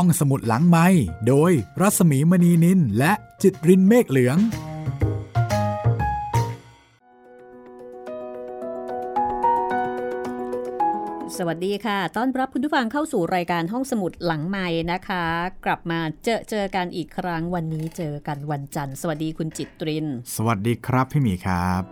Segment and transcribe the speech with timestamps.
[0.00, 0.86] ห้องสมุดหลังไม้
[1.28, 4.38] โดยรัสมีมณีนินและจิตรินเมฆเหลือง
[11.36, 15.24] สวัสดีค่ะ ต้อนรับคุณผู้ฟังเข้าสู่รายการห้องสมุดหลังไม้นะคะ
[15.64, 21.82] กลับมาเจอเจอกันอีกครั้งวันนี้เจอกันวันจันทร์ สวัสดีคุณจิตริน สวัสดีครับพี่หมีครับ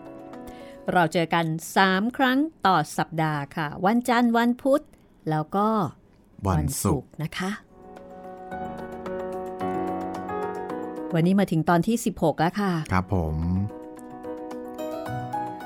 [0.92, 1.46] เราเจอกัน
[1.82, 4.82] 3 ครั้งต่อสัปดาห์ค่ะ วันจันทร์วันพุธ
[5.30, 5.68] แล้วก็
[6.48, 7.50] วันศุกร์นะคะ
[11.14, 13.36] วันนี้มาถึงตอนที่ 16 แล้วค่ะ ครับผม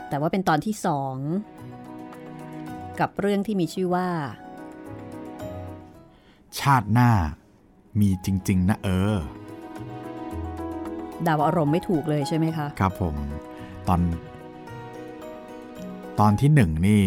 [0.09, 0.75] แต่ว่าเป็นตอนที่
[1.69, 4.09] 2กับเรื่องที่มีชื่อว่า
[6.61, 7.11] ชาติหน้า
[8.01, 9.17] มีจริง ๆ นะเออ
[11.27, 13.15] ดาวอารมณ์ไม่ถูกเลยใช่ไหมคะ ครับผม
[13.89, 14.01] ตอน
[16.21, 17.01] ตอนที่หนึ่งนี่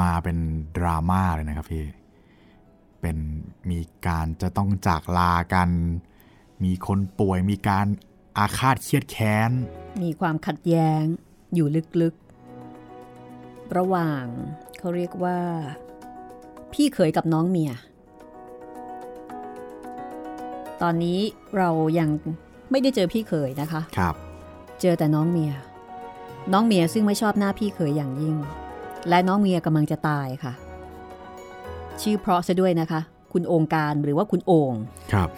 [0.00, 0.36] มาเป็น
[0.76, 1.84] ดราม่าเลยนะครับพี่
[3.04, 3.22] เป็น
[3.70, 5.70] มีการจะต้องจากลากัน
[6.64, 7.86] มีคนป่วยมีการ
[8.38, 9.50] อาฆาตเครียดแค้น
[10.02, 11.02] มีความขัดแย้ง
[11.54, 11.66] อยู่
[12.02, 14.24] ลึกๆ ระหว่าง
[14.78, 15.38] เขาเรียกว่า
[16.72, 17.72] พี่เขยกับน้องเมีย
[20.82, 21.18] ตอนนี้
[21.56, 22.08] เรายัง
[22.70, 24.14] ไม่ได้เจอพี่เขยนะคะ ครับ
[24.80, 25.52] เจอแต่น้องเมีย
[26.52, 28.36] น้องเมียซึ่งไม่ชอบหน้าพี่เขยอย่างยิ่ง
[29.08, 30.54] และน้องเมียกำลังจะตายค่ะ
[32.02, 33.00] ชื่อเพราะซะด้วยนะคะ
[33.32, 34.74] คุณองค์การหรือว่าคุณโอ่ง
[35.12, 35.28] ครับ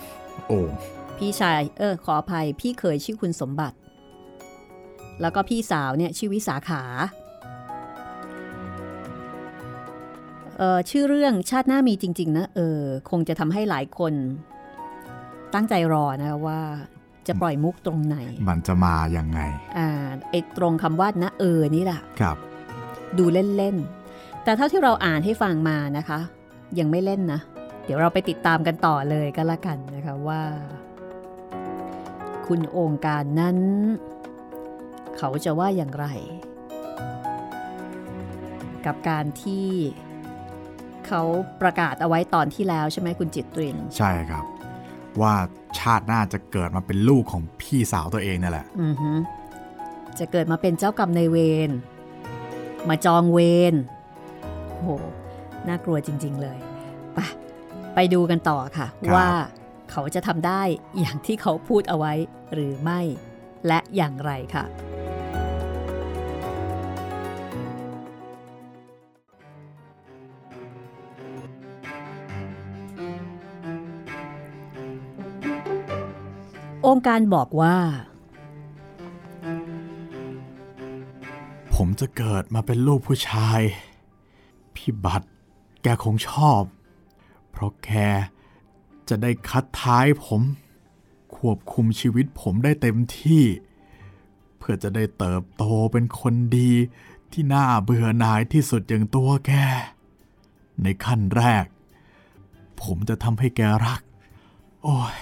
[0.47, 0.61] โอ้
[1.19, 3.77] พี่ชายเออขออภัยพี่เคยชื่อคุณสมบัติ
[5.21, 6.83] แล้วก็พี่สาวเนี่ยชื่อวิสาขา
[10.59, 14.13] เออชื่อเรื่องชาติหน้ามีจริง ๆ นะเออคงจะทำให้หลายคน
[15.55, 16.61] ตั้งใจรอนะคะว่า
[17.27, 18.17] จะปล่อยมุกตรงไหน
[18.49, 19.41] มันจะมายังไง
[19.79, 19.89] อ่า
[20.31, 22.37] ไอ้ตรงคำว่านะเออนี่แหละครับ
[23.19, 23.77] ดูเล่น
[24.11, 26.19] ๆ แต่เท่าที่เราอ่านให้ฟังมานะคะ
[26.79, 27.41] ยังไม่เล่นนะ
[27.85, 30.43] เดี๋ยวเราไปติดตามกันต่อเลยก็แล้วกันนะคะว่า
[32.47, 33.59] คุณองค์การนั้น
[35.19, 36.07] เขาจะว่าอย่างไร
[38.87, 39.69] กับการที่
[41.07, 41.23] เขา
[41.61, 44.45] ประกาศเอาไว้ตอนที่แล้วใช่ไหมคุณจิตตริน ใช่ครับ
[45.21, 45.35] ว่า
[45.79, 49.11] ชาติหน้าจะเกิดมาเป็นลูกของพี่สาวตัวเองนั่นแหละอือฮึ
[50.19, 51.71] จะเกิดมาเป็นเจ้ากรรมนายเวร
[52.89, 53.39] มาจองเว
[53.73, 53.75] ร
[54.69, 54.91] โอ้โห
[55.69, 56.59] น่ากลัวจริง ๆ เลย
[57.15, 57.19] ไป
[57.95, 59.29] ไปดูกันต่อค่ะครับว่า
[59.91, 60.63] เขาจะทำได้
[60.99, 62.13] อย่างที่เขาพูดเอาไว้
[62.55, 63.01] หรือไม่
[63.67, 64.65] และอย่างไรค่ะ
[76.87, 77.77] องค์การบอกว่า
[81.75, 83.61] ผมจะเกิดมาเป็นลูกผู้ชาย
[84.75, 85.29] พี่บัตร
[85.89, 86.63] แกคงชอบ
[87.51, 87.91] เพราะแก
[89.09, 90.43] จะได้คัดท้ายผม
[91.37, 93.45] ควบคุมชีวิตผมได้เต็มที่
[94.59, 96.73] เพื่อจะได้เติบโตเป็นคนดี
[97.33, 99.53] ที่น่าเบื่อหน่ายที่สุดอย่างตัวแก
[100.83, 101.65] ในขั้นแรก
[102.83, 104.01] ผมจะทำให้แกรัก
[104.85, 105.19] โอ้ย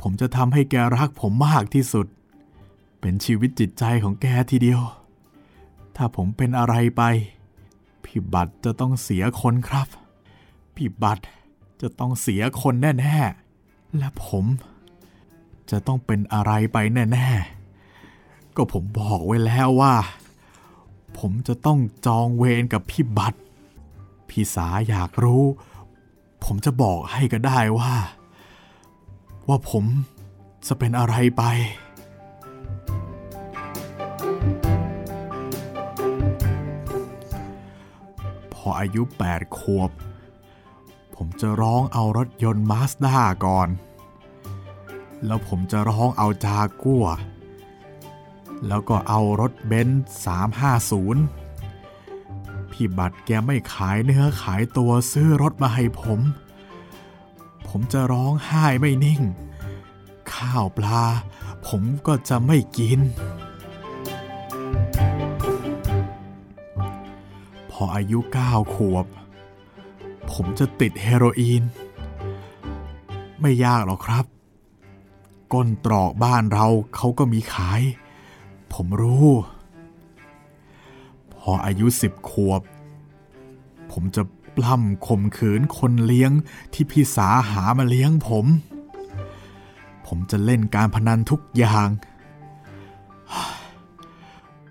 [0.00, 2.06] ผมจะทำให้แกรักผมมากที่สุด
[3.00, 4.82] เป็นชีวิตจิตใจของแกทีเดียว
[5.96, 7.04] ถ้าผมเป็นอะไรไป
[8.04, 9.88] พี่บัตรจะต้องเสียคนครับ
[10.74, 11.24] พี่บัตร
[11.82, 14.44] จะต้องเสียคนแน่ๆ และผม
[15.70, 19.94] จะต้องเป็นอะไรไปแน่ๆ ก็ผมบอกไว้แล้วว่า
[21.18, 23.40] ผมจะต้องจองเวรกับพี่บัตร
[24.28, 25.44] พี่สาอยากรู้
[26.44, 27.94] ผมจะบอกให้ก็ได้ว่า
[29.48, 29.84] ว่าผม
[30.66, 31.42] จะเป็นอะไรไป
[38.68, 39.90] ออายุ 8 ขวบ
[41.14, 43.68] ผมจะร้องเอารถยนต์มาสด้าก่อน
[45.26, 47.06] แล้วผมจะร้องเอาจากัว
[48.66, 50.02] แล้วก็เอารถเบนซ์
[51.72, 56.20] 350 พี่บัตรแกไม่ขายเนื้อขายตัวซื้อรถมาให้ผม
[57.68, 59.22] ผมจะร้องไห้ไม่นิ่ง
[60.34, 61.02] ข้าวปลา
[61.66, 63.00] ผมก็จะไม่กิน
[67.72, 69.06] พออายุ 9 ขวบ
[70.30, 71.62] ผมจะติดเฮโรอีน
[73.40, 74.24] ไม่ยากหรอกครับ
[75.52, 76.66] ก้นตรอกบ้านเรา
[76.96, 77.82] เขาก็มีขาย
[78.72, 79.28] ผมรู้
[81.32, 82.62] พออายุสิบขวบ
[83.92, 84.22] ผมจะ
[84.56, 86.32] ปล้ำข่มขืนคนเลี้ยง
[86.72, 88.46] ที่พี่สาหามาเลี้ยงผม
[90.06, 91.88] ผมจะเล่นการพนันทุกอย่าง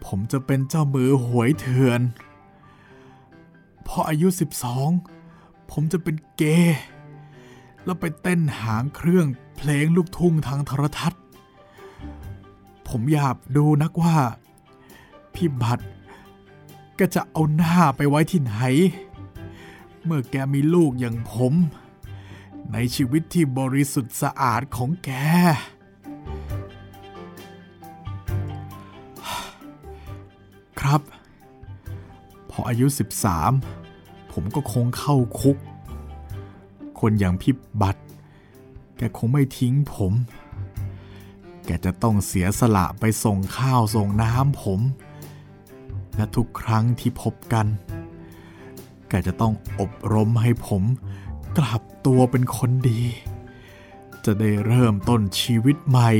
[0.06, 2.02] ผมจะเป็นเจ้ามือหวยเถื่อน
[3.94, 4.28] พออายุ
[5.00, 6.80] 12 ผมจะเป็นเกย์
[7.84, 9.28] แล้วไปเต้นหางเครื่อง
[9.58, 11.22] เพลงลูกทุ่งทางโทรทัศน์
[12.88, 14.18] ผมอยากดูนักว่า
[15.34, 15.86] พี่บัตร
[17.00, 18.56] ก็จะเอาหน้าไปไว้ที่ไหน
[20.04, 21.54] เมื่อแกมีลูกอย่างผม
[22.74, 25.10] ในชีวิตที่บริสุทธิ์สะอาดของแก
[30.80, 31.02] ครับ
[32.50, 33.81] พออายุ 13
[34.32, 35.58] ผมก็คงเข้าคุก
[37.00, 38.04] คนอย่างพี่บัตร
[38.98, 40.14] แกคงไม่ทิ้งผม
[41.66, 44.80] แกจะต้องเสียสละไปส่งข้าวส่งน้ำผม
[46.16, 47.68] และทุกครั้งที่พบกัน
[49.10, 50.84] แกจะต้องอบรมให้ผม
[51.58, 53.02] กลับตัวเป็นคนดี
[54.26, 56.12] จะได้เริ่มต้นชีวิตใหม่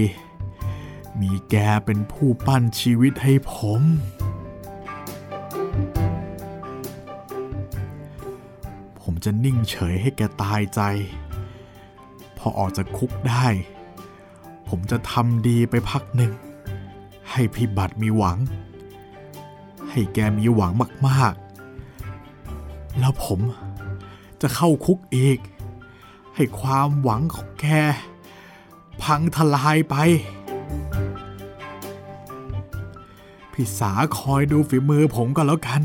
[1.22, 1.56] มีแก
[1.86, 3.82] เป็นผู้ปั้นชีวิตให้ผม
[9.24, 10.82] จะนิ่งเฉยให้แกตายใจ
[12.38, 13.48] พอออกจากคุกได้
[14.68, 16.34] ผมจะทำดีไปพักหนึ่ง
[17.32, 18.38] ให้พี่บัตรมีหวัง
[19.90, 20.72] ให้แกมีหวัง
[21.08, 23.40] มากๆ แล้วผม
[24.42, 25.40] จะเข้าคุกอีก
[26.36, 27.68] ให้ความหวังของแก
[29.04, 29.96] พังทลายไป
[33.52, 35.82] พี่สาคอยดูฝีมือผมก็แล้วกัน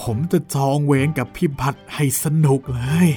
[0.00, 3.08] ผมจะจองเวรกับพี่บัตรให้สนุกเลย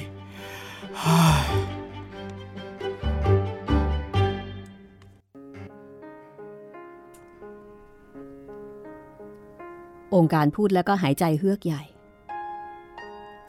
[10.14, 11.82] องค์การพูดแล้วก็หายใจเฮือกใหญ่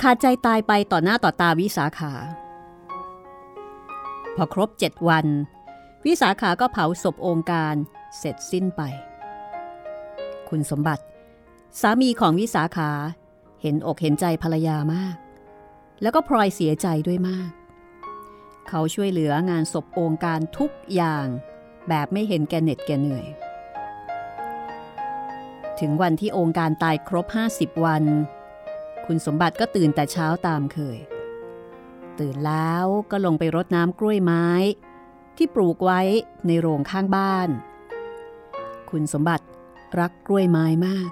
[0.02, 2.14] ขาดใจตายไปต่อหน้าต่อตาวิสาขา
[4.36, 5.26] พอครบเจ็ดวัน
[6.06, 7.76] วิสาขาก็เผาศพองค์การ
[8.18, 8.82] เสร็จสิ้นไป
[10.50, 11.04] คุณสมบัติ
[11.82, 12.92] สามีของวิสาขา
[13.66, 15.16] เห็นอกเห็นใจภรรยามาก
[16.02, 17.52] แล้วก็พลอยเสียใจด้วยมาก
[18.68, 21.28] เขาช่วยเหลืองานศพองค์การทุกอย่าง
[21.90, 23.28] แบบไม่เห็นแกเน็ดแกเหนื่อย
[25.80, 27.26] ถึงวันที่องค์การตายครบ
[27.56, 28.04] 50 วัน
[29.06, 30.98] คุณสมบัติก็ตื่นแต่เช้าตามเคย
[32.20, 34.48] ตื่นแล้วก็ลงไปรดน้ำกล้วยไม้
[35.38, 36.02] ที่ปลูกไว้
[36.48, 37.50] ในโรงข้างบ้าน
[38.90, 39.46] คุณสมบัติ
[40.00, 41.10] รักกล้วยไม้มาก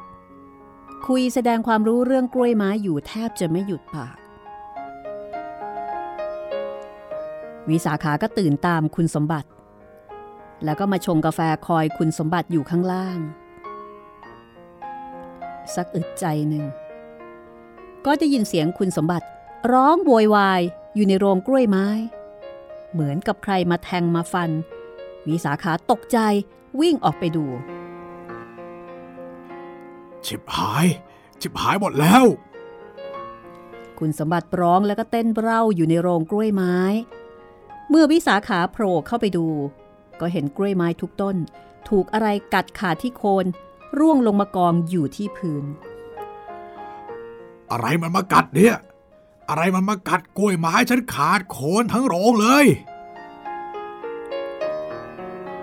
[1.10, 4.18] คุยแสดงความรู้เรื่องกล้วยไม้อยู่แทบจะไม่หยุดปาก
[7.70, 9.50] วิสาขาก็ตื่นตามคุณสมบัติ
[10.66, 13.20] แล้วก็มาชงกาแฟคอยคุณสมบัติอยู่ข้างล่าง
[15.76, 16.66] สักอึดใจหนึ่ง
[18.06, 19.28] ก็จะยินเสียงคุณสมบัติ
[19.72, 20.62] ร้องโวยวาย
[20.96, 21.88] อยู่ในโรงกล้วยไม้
[22.92, 24.50] เหมือนกับใครมาแทงมาฟัน
[25.28, 26.18] วิสาขาตกใจ
[26.80, 27.46] วิ่งออกไปดู
[30.28, 30.86] ชิบหาย
[31.42, 32.25] ชิบหายหมดแล้ว
[34.00, 36.78] คุณสมบัติร้องแล้วก็เต้นเร่าอยู่ในโรงกล้วยไม้
[37.90, 39.48] เมื่อวิสาขาโผล่เข้าไปดู
[40.20, 41.36] ก็เห็นกล้วยไม้ทุกต้น
[41.90, 43.46] ถูกอะไรกัดขาดที่โคน
[43.98, 45.66] ร่วงลงมากองอยู่ที่พื้น
[47.72, 48.75] อะไรมันมากัดเนี่ย
[49.50, 52.66] อะไรมันมากัดกล้วยไม้ฉันขาดโคนทั้งโรงเลย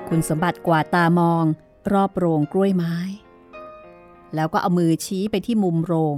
[0.09, 1.45] คุณสมบัติกวาดตามอง
[1.93, 2.97] รอบโรงกล้วยไม้
[4.35, 6.17] แล้วก็เอามือชี้ไปที่มุมโรง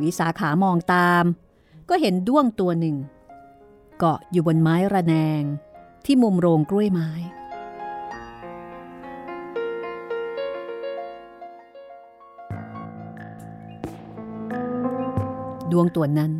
[0.00, 1.24] วิสาขามองตาม
[1.88, 2.96] ก็เห็นด้วงตัวหนึ่ง
[3.98, 5.42] เกาะอยู่บนไม้ระแนง
[6.04, 7.10] ที่มุมโรงกล้วยไม้
[15.70, 16.32] ดวงตัวนั้น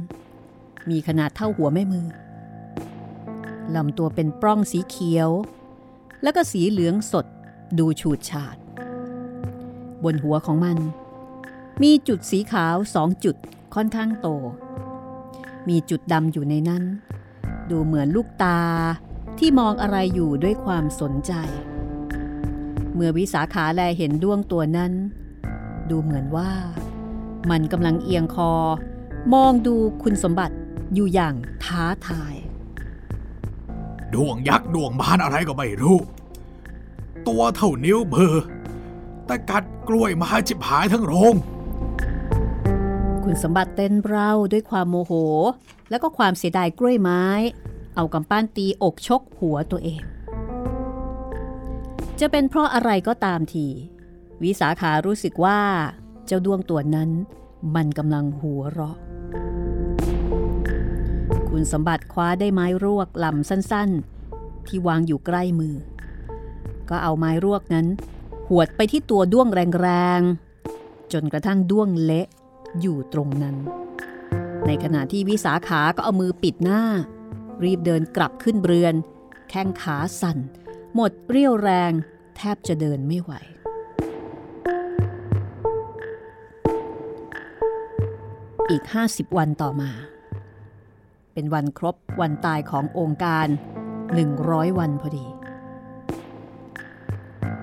[0.90, 2.06] มีขนาดเท่าหัวแม่มือ
[3.74, 5.30] ลำตัวเป็นปล้องสีเขียว
[6.22, 7.26] แล้วก็สีเหลืองสด
[7.78, 8.56] ดูฉูดฉาด
[10.04, 10.78] บนหัวของมัน
[11.82, 13.36] มีจุดสีขาวสองจุด
[13.74, 14.28] ค่อนข้างโต
[15.68, 16.84] มีจุดดำอยู่ในนั้น
[17.70, 18.60] ดูเหมือนลูกตา
[19.38, 21.32] ที่มองอะไรอยู่ด้วยความสนใจ
[22.94, 24.92] เมื่อวิสาขาแลเห็นด้วงตัวนั้น
[25.90, 26.50] ดูเหมือนว่า
[27.50, 28.52] มันกำลังเอียงคอ
[29.34, 30.56] มองดูคุณสมบัติ
[30.94, 32.34] อยู่อย่างท้าทาย
[34.14, 35.98] ดวงยักษ์ดวงมารอะไรก็ไม่รู้
[37.28, 38.42] ตัวเท่านิ้วมือร์
[39.28, 41.34] แต่กัดกล้วยม้ชิบหายทั้งโรง
[43.24, 45.12] คุณสมบัติเต้นเร่าด้วยความโมโห
[45.90, 47.24] แล้วก็ความเสียดายกล้วยไม้
[47.96, 50.02] เอากำปั้นตีอกชกหัวตัวเอง
[52.20, 53.66] จะเป็นเพราะอะไรก็ตามที
[54.42, 55.60] วิสาขารู้สึกว่า
[56.26, 57.10] เจ้าดวงตัวนั้น
[57.74, 58.96] มันกำลังหัวเราะ
[61.48, 65.76] คุณสมบัติคว้าได้ไม้รวกลำสั้นๆ ที่วางอยู่ใกล้มือ
[66.90, 67.86] ก็เอาไม้รวกนั้น
[68.50, 69.48] หวดไปที่ตัวด้วง
[69.80, 72.26] แรงๆ จนกระทั่งด้วงเละ
[72.80, 73.56] อยู่ตรงนั้น
[74.66, 76.82] ในขณะที่วิสาขาก็เอามือปิดหน้า
[77.64, 78.94] รีบเดินกลับขึ้นเรือน
[79.50, 80.38] แข้งขาสั่น
[80.94, 81.92] หมดเรี่ยวแรง
[82.36, 83.32] แทบจะเดินไม่ไหว
[88.70, 89.90] อีก 50 วันต่อมา
[91.32, 93.46] เป็นวันครบวันตายขององค์การ
[94.12, 95.26] 100 วันพอดี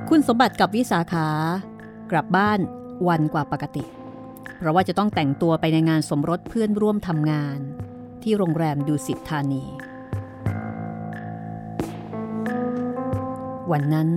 [0.10, 1.28] คุณสมบัติกับวิสาขา
[2.12, 2.60] กลับบ้าน
[3.08, 3.84] วันกว่าปกติ
[4.58, 7.60] เพราะว่าจะต้องแต่งตัวไปในงานสมรสเพื่อนร่วมทำงาน
[8.24, 9.64] ที่โรงแรมดูสิทธานี
[13.72, 14.10] วันนั้น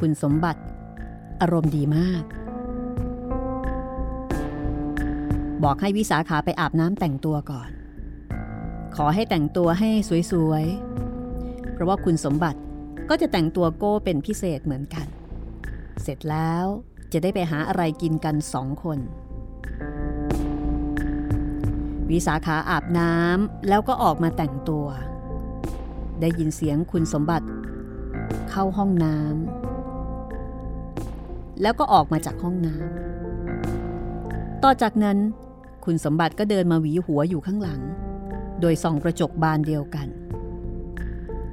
[0.00, 0.62] คุณสมบัติ
[1.40, 2.24] อารมณ์ดีมาก
[5.64, 7.70] บอกให้วิสาขาไปอาบน้ำแต่งตัวก่อน
[8.96, 9.88] ขอให้แต่งตัวให้
[10.30, 12.60] สวยๆ เพราะว่าคุณสมบัติ
[13.10, 15.06] ก็จะแต่งตัวโก้เป็นพิเศษเหมือนกัน
[16.02, 16.64] เสร็จแล้ว
[17.12, 18.98] จะได้ไปหาอะไรกินกันสองคน
[22.10, 24.86] วิสาขาอาบน้ำแล้วก็ออกมาแต่งตัว
[26.20, 27.46] ได้ยินเสียงคุณสมบัติ
[28.50, 35.18] เข้าห้องน้ำแล้วก็ออกมาจากห้องน้ำต่อจากนั้น
[35.84, 37.80] คุณสมบัติก็เดินมาหวีหัวอยู่ข้างหลัง
[38.60, 40.08] โดยส่องกระจกบานเดียวกัน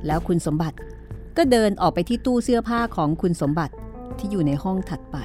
[0.05, 0.77] แล้วคุณสมบัติ
[1.37, 3.73] ก็เดินออกไปที่ตู้เสื้อผ้าของคุณสมบัติ
[4.17, 5.17] ที่อยู่ในห้องถัดไป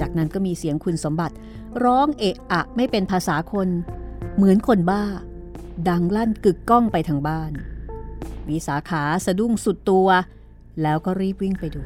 [0.00, 1.34] จากนั้นก็มีเสียงคุณสมบัติ
[1.84, 3.68] ร้องเอะอะไม่เป็นภาษาคน
[4.36, 5.04] เหมือนคนบ้า
[5.88, 7.52] ดังลั่นกึกก้องไปทางบ้าน
[8.48, 10.08] วิสาขาสะดุ้งสุดตัว
[10.82, 11.82] แล้วก็รีบวิ่งไปดู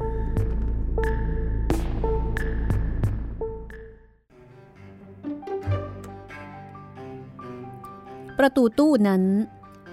[8.37, 9.23] ประตูตู้นั้น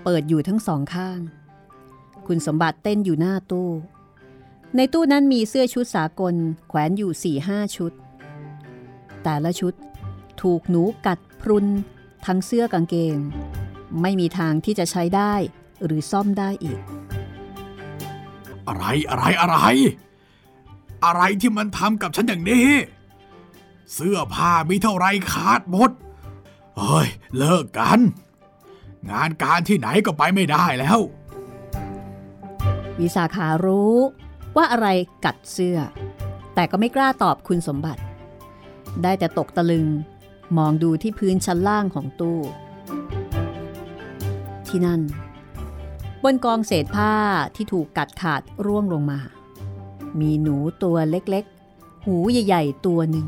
[0.04, 1.18] เปิดอยู่ทั้งสองข้าง
[2.26, 3.70] คุณสมบัติเต้นอยู่หน้าตู้
[4.76, 6.34] ในตู้นั้นมีเสื้อชุดสากล
[6.68, 7.92] แขวนอยู่สี่ห้าชุด
[9.22, 9.74] แต่ละชุด
[10.42, 11.66] ถูกหนูกัดพรุน
[12.26, 13.16] ทั้งเสื้อกางเกง
[14.02, 15.34] ไม่มีทางที่จะใช้ได้
[15.84, 16.80] หรือซ่อมได้อีก
[18.68, 19.58] อะไรอะไรอะไร
[21.04, 22.68] อะไรที่มันทำกับฉันอย่างนี้
[23.92, 25.90] เสื้อผ้ามีเท่าไรขาดหมด
[26.76, 28.00] เฮ้ย เลิกกัน
[29.10, 30.98] งานการที่ไหนก็ไปไม่ได้แล้ว
[33.00, 33.94] วิสาขารู้
[34.56, 34.88] ว่าอะไร
[35.24, 35.78] กัดเสื้อ
[36.54, 38.02] แต่ก็ไม่กล้าตอบคุณสมบัติ
[39.02, 39.86] ได้แต่ตกตะลึง
[40.56, 42.38] มองดูที่พื้นชั้นล่างของตู้
[44.66, 45.00] ที่นั่น
[46.22, 47.12] บนกองเศษผ้า
[47.54, 49.20] ที่ถูกกัดขาดร่วงลงมา
[50.20, 53.26] มีหนูตัวเล็กๆ หูใหญ่ๆ ตัวหนึ่ง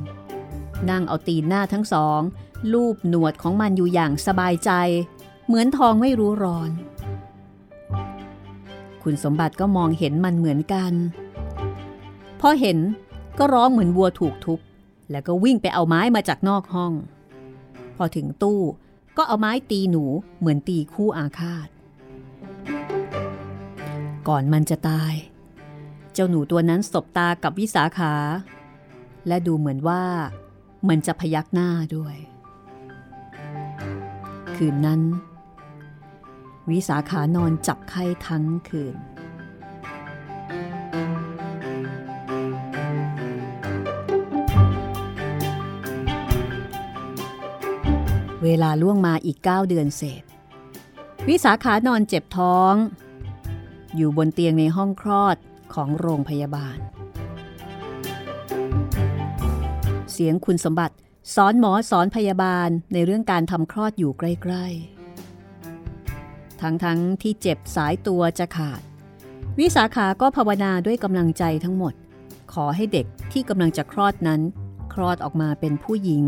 [0.91, 2.21] นั่งเอาตีนหน้าทั้งสอง
[2.73, 4.71] ลูบหนวดของมันอยู่อย่างสบายใจ
[5.47, 6.71] เหมือนทองไม่รู้ร้อน
[9.11, 10.93] คุณสมบัติก็มองเห็นมันเหมือนกัน
[12.41, 12.79] พอเห็น
[13.39, 14.61] ก็ร้องเหมือนวัวถูกทุบ
[15.11, 16.93] แล้วก็วิ่งไปเอาไม้มาจากนอกห้อง
[17.97, 18.61] พอถึงตู้
[19.17, 20.05] ก็เอาไม้ตีหนู
[20.39, 21.69] เหมือนตีคู่อาฆาต
[24.29, 25.15] ก่อนมันจะตาย
[26.13, 28.15] เจ้าหนูตัวนั้นสบตากับวิสาขา
[29.27, 30.03] และดูเหมือนว่า
[30.89, 32.17] มันจะพยักหน้าด้วย
[34.57, 35.01] คืนนั้น
[36.71, 38.97] วิสาขานอนจับไข้ทั้งคืน
[48.45, 50.23] เวลาล่วงมาอีก 9 เดือนเศษ
[51.29, 52.75] วิสาขานอนเจ็บท้อง
[53.97, 55.37] อยู่บนเตียงในห้องคลอด
[55.75, 56.79] ของโรงพยาบาล
[60.13, 60.95] เสียงคุณสมบัติ
[61.35, 64.98] สอนหมอสอนพยาบาลในเรื่องการทำคลอดอยู่ใกล้ ๆ
[66.63, 68.81] ทั้งๆทที่เจ็บสายตัวจะขาด
[69.59, 71.95] วิสาขาก็ภาวนาด้วยกำลังใจทั้งหมด
[72.53, 74.41] ขอให้เด็กที่กำลังจะคลอดนั้น
[74.95, 76.25] คลอดออกมาเป็นผู้หญิง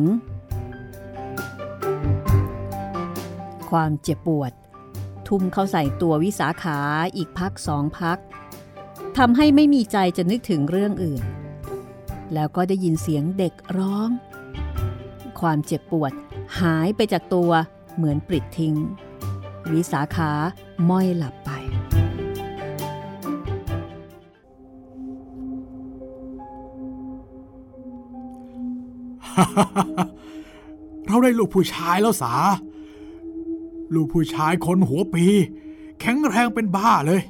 [3.70, 4.52] ความเจ็บปวด
[5.28, 6.78] ทุ่มเข้าใส่ตัววิสาขา
[7.16, 8.18] อีกพักสองพัก
[9.18, 11.22] ทำให้ไม่มีใจจะนึกถึงเรื่องอื่น
[12.34, 14.08] แล้วก็ได้ยินเสียงเด็กร้อง
[15.40, 16.12] ความเจ็บปวด
[16.60, 17.50] หายไปจากตัว
[17.96, 18.76] เหมือนปลิดทิ้ง
[19.72, 20.30] วิสาขา
[20.88, 21.50] ม้อยหลับไป
[31.06, 32.34] เราได้ลูกผู้ชายแล้วสา
[33.94, 35.24] ลูกผู้ชายคนหัวปี
[36.00, 37.22] แข็งแรงเป็นบ้าเลย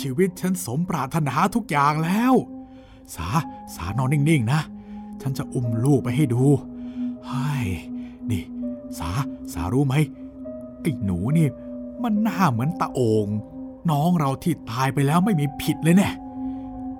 [0.00, 2.34] ชีวิตฉันสมปรารถนาทุกอย่างแล้ว
[3.14, 3.28] สา
[3.74, 4.60] สานอนนิ่ง ๆ นะ
[5.20, 6.44] ฉันจะอุ้มลูกไปให้ดู
[7.26, 7.66] เฮ้ย
[8.30, 8.44] นี่
[8.98, 9.10] สา
[9.52, 9.94] สารู้ไหม
[10.82, 11.46] ไอ้หนูนี่
[12.02, 13.26] มันหน้าเหมือนตาโอง
[13.90, 16.12] น้องเราที่ตายไปแล้วไม่มีผิดเลยเนี่ย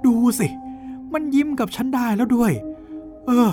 [0.05, 0.49] ดูสิ
[1.13, 2.53] มันยิ้มกับฉันได้แล้วด้วย
[3.27, 3.51] เออ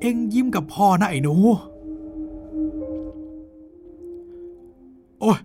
[0.00, 1.34] เอ็งยิ้มกับพ่อนะไอ้หนู
[5.20, 5.38] โอ้ย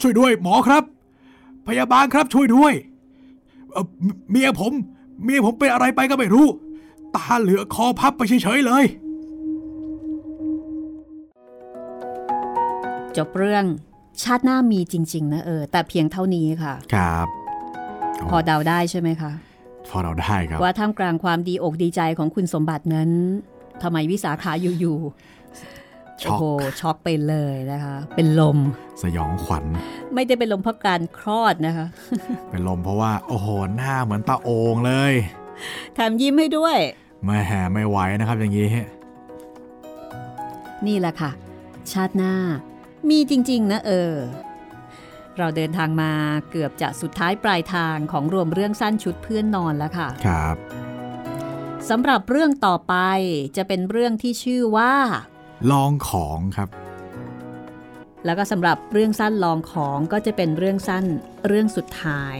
[0.00, 0.82] ช่วยด้วยหมอครับ
[1.66, 2.72] พยาบาลครับช่วยด้วย
[3.70, 4.72] เมเมียผม
[5.24, 6.46] เมียผมเป็นอะไรไปก็ไม่รู้
[7.16, 8.84] ตาเหลือคอพับไปเฉยๆเลย
[13.16, 13.64] จบเรื่อง
[14.22, 17.26] ชาติหน้ามีจริง ๆ นะเออ แต่เพียงเท่านี้ค่ะ ครับ
[18.30, 19.32] พอเดาได้ใช่ไหมคะ
[19.90, 23.10] พอเราได้ครับ ว่าท่ามกลางความดีอกดีใจของคุณสมบัตินั้น
[23.82, 26.44] ทำไมวิสาขาอยู่ๆช็โอ้อกโห
[26.80, 28.58] ช็อกไปเลยนะคะ เป็นลม
[29.02, 29.64] สยองขวัญ
[30.14, 31.86] ไม่ได้เป็นลมเพราะการคลอดนะคะ
[32.50, 35.12] เป็นลมเพราะว่า โอ้โห หน้าเหมือนตาโองเลย
[35.94, 36.76] แถมยิ้มให้ด้วย
[37.24, 38.68] ไม่แหไม่ไหวนะครับอย่างนี้
[40.86, 41.30] นี่แหละค่ะ
[41.92, 42.34] ชาติหน้า
[43.08, 44.14] มีจริง ๆ นะเออ
[45.38, 46.12] เราเดินทางมา
[46.50, 50.56] เกือบจะสุดท้ายปลายทางของรวมเรื่องสั้นชุดเพื่อนนอนแล้วค่ะ ครับ
[51.88, 52.94] สำหรับเรื่องต่อไป
[53.56, 54.94] จะเป็นเรื่องที่ชื่อว่า
[55.70, 56.68] ลองของครับ
[58.24, 61.04] แล้วก็สำหรับเรื่องสั้นลองของก็จะเป็นเรื่องสั้น
[61.46, 62.36] เรื่องสุดท้าย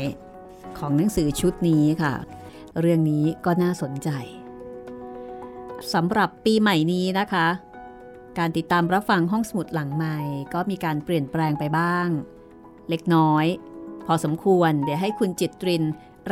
[0.79, 2.15] ของหนังสือชุดนี้ค่ะ
[2.81, 4.11] เรื่องนี้ก็น่าสนใจ
[5.95, 7.47] สำหรับปีใหม่นี้นะคะ
[8.39, 10.19] การติดตามรับฟังห้องสมุดหลังใหม่
[10.55, 12.09] ก็มีการเปลี่ยนแปลงไปบ้าง
[12.91, 13.47] เล็กน้อย
[14.07, 15.85] พอสมควร เดี๋ยวให้คุณจิตริน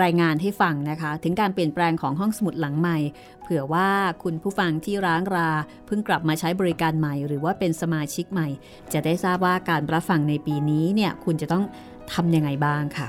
[0.02, 2.98] รายงานให้ฟังนะคะ ถึงการเปลี่ยนแปลงของห้องสมุดหลังใหม่
[3.42, 3.88] เผื่อว่า
[4.22, 5.50] คุณผู้ฟังที่ร้างรา
[5.86, 8.48] เพิ่งกลับมาใช้บริการใหม่ หรือว่าเป็นสมาชิกใหม่
[8.92, 11.64] จะได้ทราบว่าการรับฟังในปีนี้เนี่ยคุณจะต้อง
[12.12, 13.08] ทำยังไงบ้างค่ะ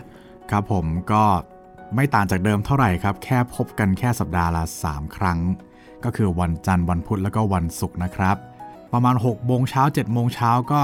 [0.52, 1.24] ครับผมก็
[1.96, 5.40] ไม่ต่างจากเดิมเท่าไหร่ครับ แค่พบกันแค่สัปดาห์ละ 3 ครั้ง
[6.04, 8.38] ก็คือวันจันทร์วันพุธแล้วก็วันศุกร์นะครับ
[8.94, 10.82] ประมาณ6โมงเช้า7โมงเช้าก็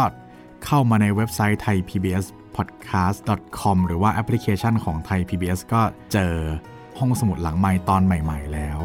[0.65, 3.17] เข้ามาในเว็บไซต์ไทย PBS podcast
[3.59, 5.81] com หรือว่าแอปพลิเคชันของไทย PBS ก็
[6.13, 6.33] เจอ
[6.97, 8.79] ห้องสมุดหลังใหม่ตอนใหม่ ๆ แล้ว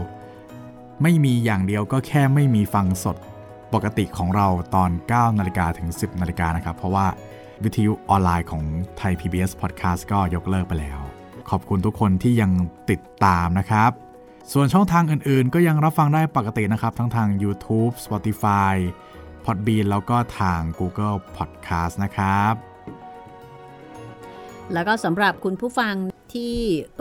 [1.02, 3.16] ไม่มีอย่างเดียวก็แค่ไม่มีฟังสด
[3.74, 7.06] ปกติของเราตอน 9 นาฬิกาถึง 10 นาฬิกานะครับ เพราะว่า
[7.64, 8.62] วิทยุออนไลน์ของ
[8.98, 11.00] ไทย PBS Podcast ก็ยกเลิกไปแล้ว
[11.50, 12.50] ขอบคุณทุกคนที่ยัง
[12.90, 13.90] ติดตามนะครับ
[14.52, 18.74] ส่วนช่องทางอื่นๆ ก็ยังรับฟังได้ปกตินะครับ ทั้งทาง YouTube Spotify
[19.44, 22.54] Podbean แล้วก็ทาง Google Podcast นะครับ
[24.72, 25.94] แล้วก็สำหรับคุณผู้ฟัง
[26.34, 26.56] ที่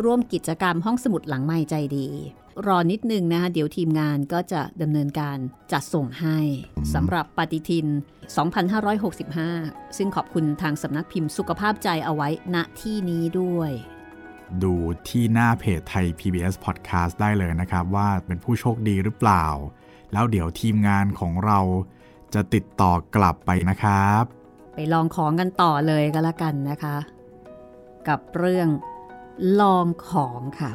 [0.05, 2.09] ร่วมกิจกรรมห้องสมุดหลังไม้ใจดี
[2.67, 5.37] รอนิดนึงนะคะเดี๋ยวทีมงานก็จะดำเนินการ
[5.71, 6.37] จัดส่งให้
[6.93, 7.87] สำหรับปฏิทิน
[9.11, 13.71] 2565 ซึ่งขอบคุณทางสำนักพิมพ์สุขภาพใจเอาไว้ณที่นี้ด้วย
[14.63, 14.73] ดู
[15.07, 19.45] ที่หน้าเพจไทย PBS Podcast ได้เลยนะครับ ว่าเป็นผู้โชคดีหรือเปล่า
[20.13, 21.59] แล้วเดี๋ยวทีมงานของเรา
[22.33, 24.23] จะติดต่อกลับไปนะครับ
[24.75, 26.97] ไปลองของกันต่อเลยก็แล้วกันนะคะ
[28.07, 28.67] กับเรื่อง
[29.59, 30.71] ลองของค่ะ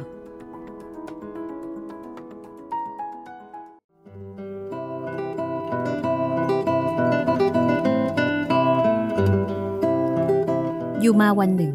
[11.01, 11.73] อยู่มาวันหนึ่ง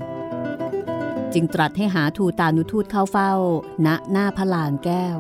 [1.33, 3.33] จึงตรัสให้หาทูตานุทูตเข้าเฝ้า
[3.87, 5.17] ณหน้าพลานแก้ว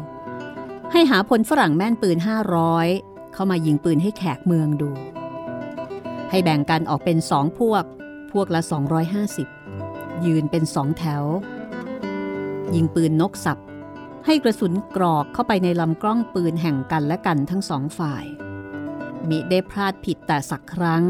[0.93, 2.19] ให้หาพลฝรั่งแม่นปืน
[2.67, 4.91] 500 เข้ามายิงปืนให้แขกเมืองดู
[6.31, 7.85] ให้แบ่งกันออกเป็นสองพวก
[8.33, 8.61] พวกละ
[9.45, 11.25] 250 ยืนเป็นสองแถว
[12.75, 13.59] ยิงปืนนกสับ
[14.27, 18.25] ให้กระสุนกรอกเข้าไปในลำกล้องปืนแห่งกันและกันทั้งสองฝ่าย
[19.29, 21.05] มิได้พลาดผิดแต่สักครั้ง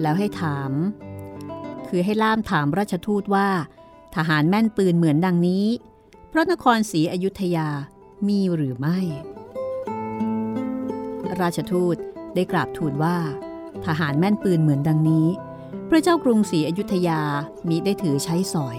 [0.00, 0.72] แล้วให้ถาม
[1.88, 3.48] คือให้ล่ามถามราชทูตว่า
[4.14, 5.66] ทหารแม่นปืนเหมือนดังนี้
[6.32, 7.68] พระนครศรีอยุธยา
[8.28, 8.98] มีหรือไม่
[11.42, 11.96] ราชทูต
[12.34, 13.18] ได้กราบทูลว่า
[13.86, 15.26] ทหารแม่นปืนเหมือนดังนี้
[15.90, 17.20] พระเจ้ากรุงศรีอยุธยา
[17.68, 18.78] มิได้ถือใช้สอย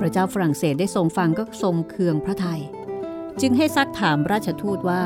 [0.00, 2.60] พระเจ้าฝรั่งเศสได้ทรงฟังก็ทรงเคืองพระไทย
[3.40, 5.04] จึงให้ซักถามราชทูตว่า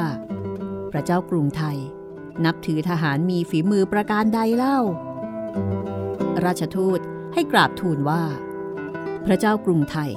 [0.93, 1.79] พระเจ้ากรุงไทย
[2.45, 4.79] นับถือทหารมีฝีมือประการใดเล่า
[6.45, 7.01] ราชทูต
[7.35, 8.23] ให้กราบทูลว่า
[9.27, 10.11] พระเจ้ากรุงไทย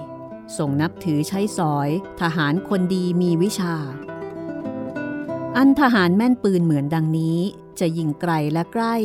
[0.58, 1.89] ทรงนับถือใช้สอย
[2.21, 3.75] ทหารคนดีมีวิชา
[5.57, 7.37] อันทหารแม่นปืนเหมือนดังนี้
[7.79, 8.95] จะยิงไกลและใกล้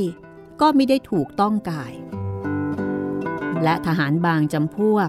[0.60, 1.92] ก็ไม่ได้ถูกต้องกาย
[3.62, 5.08] และทหารบางจำพวก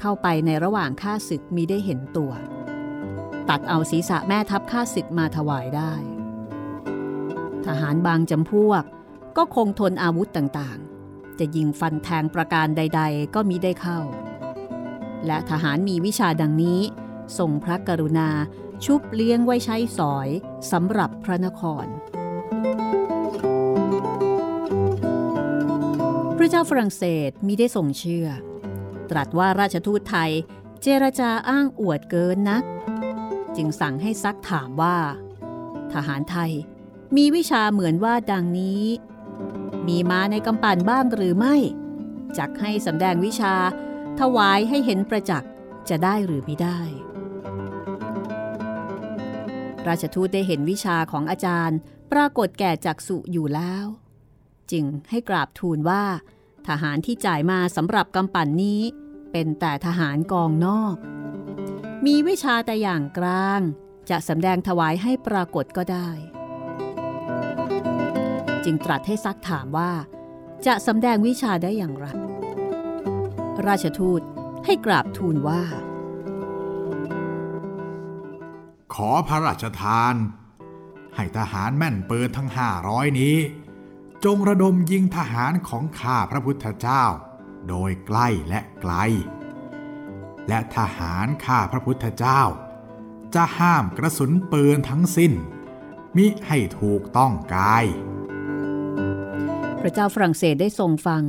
[0.00, 2.32] เข้าไปในระหว่างข้าศึกมีได้เห็นตัว
[3.48, 5.92] ตัดเอาศีรษะแม่ทัพข้าศึกมาถวายได้
[7.66, 8.82] ทหารบางจำพวก
[9.36, 14.00] ก็คงทนอาวุธต่างๆ จะยิงฟันแทงประการใด ๆ ก็มิได้เข้า
[15.26, 16.80] และทหารมีวิชาดังนี้
[17.38, 18.28] ทรงพระกรุณา
[18.84, 20.28] ชุบเลี้ยงไว้ใช้สอย
[20.72, 21.86] สำหรับพระนคร
[26.36, 28.28] พระเจ้าฝรั่งเศสมิได้ทรงเชื่อ
[29.10, 30.32] ตรัสว่าราชทูตไทย
[30.82, 32.62] เจรจาอ้างอวดเกินนัก
[33.56, 34.96] จึงสั่งให้ซักถามว่า
[35.92, 36.52] ทหารไทย
[37.16, 38.84] มีวิชาเหมือนว่าดังนี้
[39.88, 41.56] มีมาในกำปั่นบ้างหรือไม่
[42.38, 43.54] จักให้สำแดงวิชา
[44.20, 45.50] ถวายให้เห็นประจักษ์
[45.88, 46.80] จะได้หรือไม่ได้
[49.88, 51.78] ราชทูตได้เห็นวิชาของอาจารย์
[52.12, 53.86] ปรากฏแก่จักษุอยู่แล้ว
[54.70, 56.04] จึงให้กราบทูลว่า
[56.68, 58.80] ทหารที่จ่ายมาสำหรับกำปั่นนี้
[59.32, 60.96] เป็นแต่ทหารกองนอก
[62.06, 63.60] มีวิชาแต่อย่างกลาง
[64.10, 66.10] จะสำแดงถวายให้ปรากฏก็ได้
[68.64, 69.92] จึงตรัสให้ซักถามว่า
[70.66, 72.06] จะสำแดงวิชาได้อย่างไร
[73.66, 74.20] ราชทูต
[74.64, 75.62] ให้กราบทูลว่า
[78.94, 80.14] ขอพระราชทาน
[81.16, 83.36] ให้ทหารแม่นปืนทั้งห้าร้อยนี้
[84.24, 87.04] จงระดมยิงทหารของข้าพระพุทธเจ้า
[87.68, 88.94] โดยใกล้และไกล
[90.48, 92.42] และทหารข้าพระพุทธเจ้า
[93.34, 95.32] จะห้ามกระสุนปืนทั้งสิ้น
[96.16, 97.84] มิให้ถูกต้องกาย
[99.80, 101.22] พระเจ้าฝรั่งเศสได้ทรงฟัง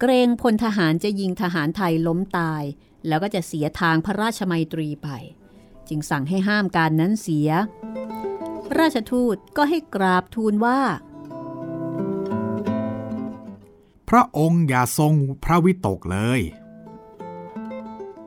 [0.00, 2.62] เกรงพลทหารจะยิงทหารไทยล้มตาย
[3.08, 5.08] แล้วก็จะเสียทางพระราชมัยตรีไป
[5.88, 7.50] จึงสั่งให้ห้ามการนั้นเสีย
[8.78, 10.80] ราชทูตก็ให้กราบทูลว่า
[14.08, 16.40] พระองค์อย่าทรงพระวิตกเลย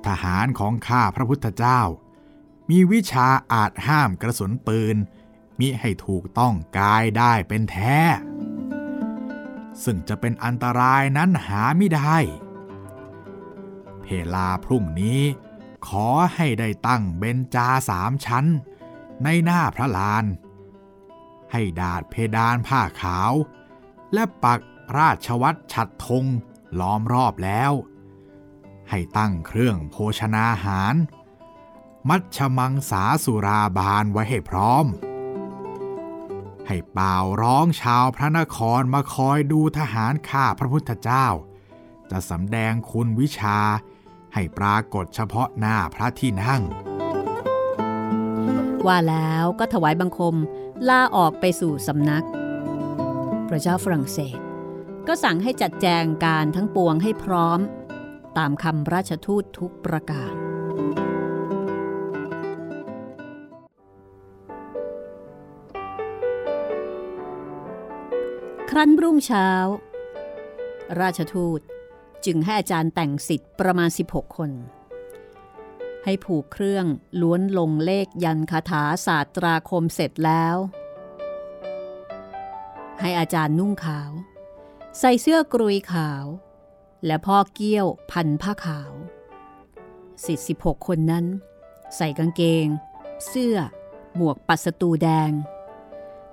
[0.05, 1.81] ทหารของข้าพระพุทธเจ้า
[2.69, 4.97] มีวิชาอาจห้ามกระสุนปืน
[5.59, 7.99] มิให้ถูกต้องกายได้เป็นแท้
[9.83, 12.17] ซึ่งจะเป็นอันตรายนั้นหาไม่ได้
[14.01, 15.21] เพลาพรุ่งนี้
[15.87, 18.45] ขอให้ได้ตั้งเบญจาสามชั้น
[19.23, 20.25] ในหน้าพระลาน
[21.51, 23.33] ให้ดาดเพดานผ้าขาว
[24.13, 24.61] และปัก
[24.97, 26.25] ราชวัตรฉัดธง
[26.79, 27.71] ล้อมรอบแล้ว
[28.89, 30.95] ให้ตั้งเครื่องโภชนาหาร
[32.09, 34.85] มัชมังสาสุราบานไว้ให้พร้อม
[36.67, 41.27] ให้เป่าร้องชาวพระนครมาคอยดูทหารข้าพระพุทธเจ้า
[42.11, 43.59] จะสำแดงคุณวิชา
[44.33, 46.61] ให้ปรากฏเฉพาะหน้าพระที่นั่ง
[48.87, 50.35] ว่าแล้วก็ถวายบังคม
[50.89, 52.25] ล่าออกไปสู่สำนัก
[53.49, 54.37] พระเจ้าฝรั่งเศส
[55.07, 57.59] ก็สั่งให้จัดแจงการทั้งปวงให้พร้อม
[58.37, 60.33] ตามคำราชทูตทุกประการ
[68.69, 69.49] ครั้นรุ่งเช้า
[70.99, 71.61] ราชทูต
[72.25, 74.51] จึงให้อาจารย์แต่งสิทธิ์ประมาณ 16 คน
[76.03, 76.85] ให้ผูกเครื่อง
[77.21, 80.55] ล้วนลงเลขยันคาถาศาสตราคมเสร็จแล้ว
[82.99, 84.11] ให้อาจารย์นุ่งขาว
[84.99, 86.25] ใส่เสื้อกรุยขาว
[87.05, 88.91] และพ่อเกี้ยวพันผ้าขาว
[90.25, 91.25] สิทธิสิบหกคนนั้น
[91.97, 92.67] ใส่กางเกง
[93.27, 93.57] เสื้อ
[94.15, 95.31] หมวกปัสตูแดง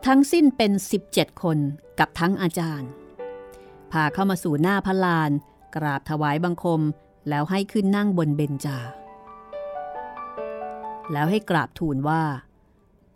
[0.07, 0.73] ทั้งสิ้นเป็น
[1.07, 1.59] 17 คน
[1.99, 2.91] กับทั้งอาจารย์
[3.93, 5.31] พาเข้ามาสู่หน้าพระลาน
[5.77, 6.81] กราบถวายบังคม
[7.29, 8.79] แล้วให้ขึ้นนั่งบนเบญจา
[11.13, 12.23] แล้วให้กราบทูลว่า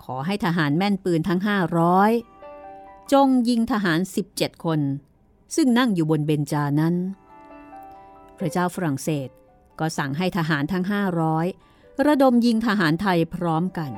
[0.02, 1.40] ขอให้ทหารแม่นปืนทั้ง
[2.26, 4.00] 500จงยิงทหาร
[4.32, 4.80] 17 คน
[5.56, 6.94] ซึ่งนั่งอยู่บนเบญจานั้น
[8.38, 9.28] พระเจ้าฝรั่งเศส
[9.78, 10.84] ก็สั่งให้ทหารทั้ง
[11.44, 13.92] 500 ระดมยิงทหารไทยพร้อมกัน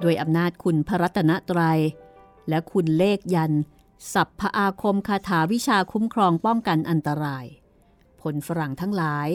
[0.00, 1.80] โดยอำนาจคุณพระรัตนตรยัย
[2.48, 3.52] และคุณเลขยัน
[4.12, 7.46] สัพพอาคมคาถาวิชาคุ้มครองป้องกันอันตราย
[8.20, 9.28] ผลฝรั่งทั้งหลาย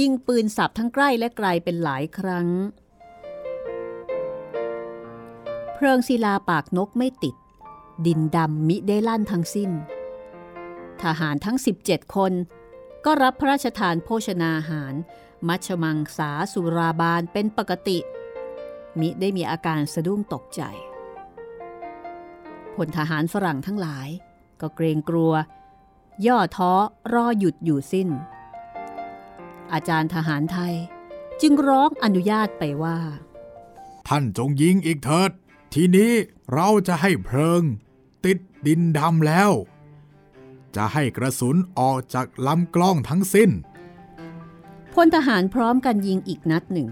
[0.00, 2.48] ยิงปืนสับทั้งใกล้และไกลเป็นหลายครั้ง
[5.74, 7.34] เพลิงศิลาปากนกไม่ติด
[8.06, 9.70] ดินดำมิได้ลั่นทั้งสิ้น
[11.02, 11.56] ทหารทั้ง
[11.86, 12.32] 17 คน
[13.04, 14.94] ก็รับพระราชทานโภชนาหาร
[15.48, 17.98] มัชมังสาสุราบานเป็นปกติ
[19.00, 20.62] มิได้มีอาการสะดุ้งตกใจ
[22.76, 24.08] พลทหารฝรั่งทั้งหลาย
[24.60, 25.32] ก็เกรงกลัว
[26.26, 26.72] ย่อท้อ
[27.12, 28.08] รอหยุดอยู่สิ้น
[29.72, 30.74] อาจารย์ทหารไทย
[31.40, 32.98] จึงร้องอนุญาตไปว่า
[34.08, 35.30] ท่านจงยิงอีกเถิด
[35.74, 36.12] ทีนี้
[36.52, 37.62] เราจะให้เพลิง
[38.24, 39.50] ติดดินดำแล้ว
[40.76, 43.50] จะให้กระสุนออกจากลำกล้องทั้งสิ้น
[44.94, 46.88] พลทหารพร้อมกันยิงอีกนัดหนึ่ง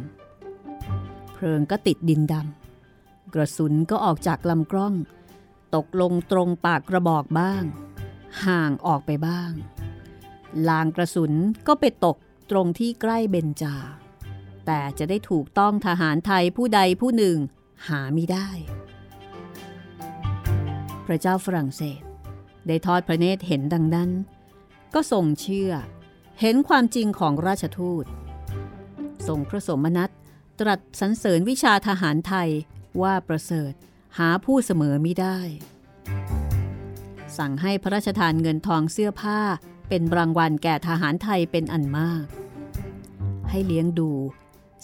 [1.35, 4.95] เพลิงก็ติดดินดำกระสุนก็ออกจากลำกล้อง
[5.74, 7.64] ตกลงตรงปากกระบอกบ้าง
[8.44, 9.52] ห่างออกไปบ้าง
[10.68, 11.33] ลางกระสุน
[11.66, 12.16] ก็ไปตก
[12.50, 13.76] ตรงที่ใกล้เบญจา
[14.66, 17.37] แต่จะได้ถูกต้องทหารไทยผู้ใดผู้หนึ่ง
[17.88, 18.48] หาไม่ได้
[21.07, 22.02] พระเจ้าฝรั่งเศส
[22.66, 24.11] ได้ทอดพระเนตรเห็นดังนั้น
[24.94, 25.72] ก็ทรงเชื่อ
[26.40, 28.04] เห็นความจริงของราชทูต
[29.28, 30.11] ทรงพระสมนัต
[30.61, 32.50] ตรัสสรรเสริญวิชาทหารไทย
[33.02, 33.72] ว่าประเสริฐ
[34.18, 35.38] หาผู้เสมอมิได้
[37.38, 39.40] สั่งให้พระราชทานเงินทองเสื้อผ้า
[39.88, 42.25] เป็นรางวัลแก่ทหารไทยเป็นอันมาก
[43.51, 44.11] ให้เลี้ยงดู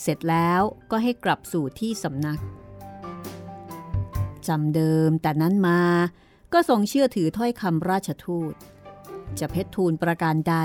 [0.00, 0.60] เสร็จแล้ว
[0.90, 2.40] ก็ให้กลับสู่ที่สำนัก
[4.48, 5.80] จำเดิมแต่นั้นมา
[6.52, 8.54] ก็ทรงเชื่อถือถ้อยคำราชทูต
[9.38, 10.56] จะเพชรทูลประการใด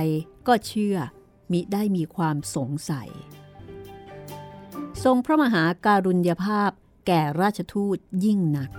[0.48, 0.98] ก็เชื่อ
[1.52, 3.10] มิได้มีความสงสัย
[5.04, 6.72] ทรงพระมหาการุญยภาพ
[7.12, 8.70] แก่ราชทูตยิ่งหนัก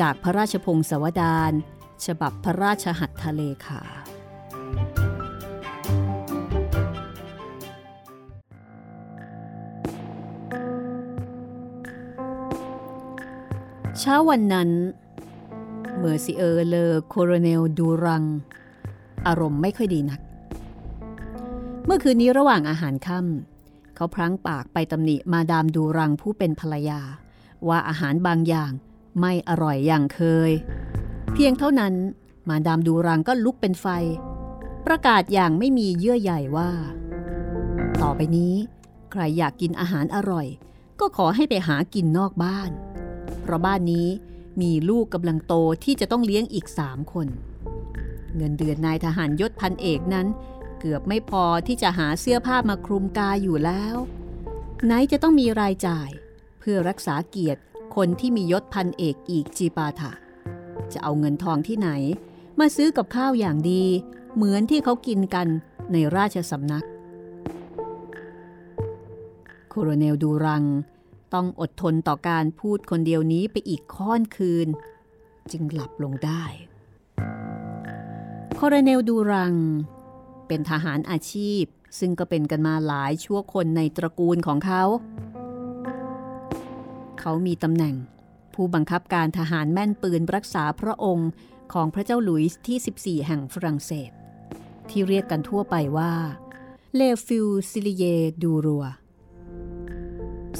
[0.00, 1.52] จากพระราชพงศาวดาร
[2.06, 3.82] ฉบับพระราชหัตถเลขา
[13.98, 14.70] เช้าวันนั้น
[15.98, 18.24] เมอร์ซิเออร์เลอโคโรเนลดูรัง
[19.26, 20.20] อารมณ์ไม่ค่อยดีนัก
[21.86, 23.57] เมื่อคืนนี้ระหว่างอาหารค่ำ
[24.00, 27.00] เขาพลั้งปากไปตำหนิมาดามดูรังผู้เป็นภรรยา
[27.68, 28.72] ว่าอาหารบางอย่าง
[29.20, 30.50] ไม่อร่อยอย่างเคย
[31.32, 31.94] เพียงเท่านั้น
[32.48, 33.86] มาดามดูรังก็ลุกเป็นไฟ
[34.86, 36.70] ประกาศอย่างไม่มีเยื่อใยว่า
[38.02, 38.54] ต่อไปนี้
[39.12, 40.46] ใครอยากกินอาหารอร่อย
[41.00, 42.70] ก็ขอให้ไปหากินนอกบ้าน
[43.42, 44.08] เพราะบ้านนี้
[44.60, 47.26] มีลูกกำลังโตที่จะต้องเลี้ยงอีกสามคน
[48.36, 50.26] เงินเดือนนายทหารยศพันเอกนั้น
[50.78, 53.96] เกือบไม่พอที่จะหาเสื้อผ้ามาคลุมกายอยู่แล้ว
[54.84, 56.10] ไหนจะต้องมีรายจ่าย
[56.60, 57.60] เพื่อรักษาเกียรติ
[57.96, 60.12] คนที่มียศพันเอกอีกจีปาถะ
[60.92, 61.90] จะเอาเงินทองที่ไหน
[62.58, 63.84] มาซื้อกับข้าวอย่างดี
[64.34, 65.48] เหมือนที่เขากินกัน
[65.92, 66.86] ในราชสำนัก
[69.68, 70.64] โคโรเนลดูรัง
[71.34, 74.68] ต้องอดทนต่อการพูดคนเดียวนี้ไปอีกค่อนคืน
[75.50, 76.42] จึงหลับลงได้
[78.54, 79.54] โคโรเนลดูรัง
[80.48, 81.62] เป็นทหารอาชีพ
[81.98, 84.82] ซึ่งก็เป็นกันมาหลายชั่วคนในตระกูลของเขา
[87.20, 87.94] เขามีตำแหน่ง
[88.54, 91.30] ผู้บังคับการทหารแม่นปืนรักษาพระองค์
[91.72, 94.10] ของพระเจ้าหลุยส์ที่ 14 แห่งฝรั่งเศส
[94.90, 96.12] ที่เรียกกันทั่วไปว่า
[96.94, 98.84] Les Fusiliers du Roi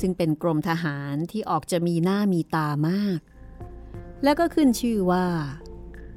[0.00, 3.20] ซึ่งเป็นกรมทหารที่ออกจะมีหน้ามีตามาก
[4.24, 5.26] และก็ขึ้นชื่อว่า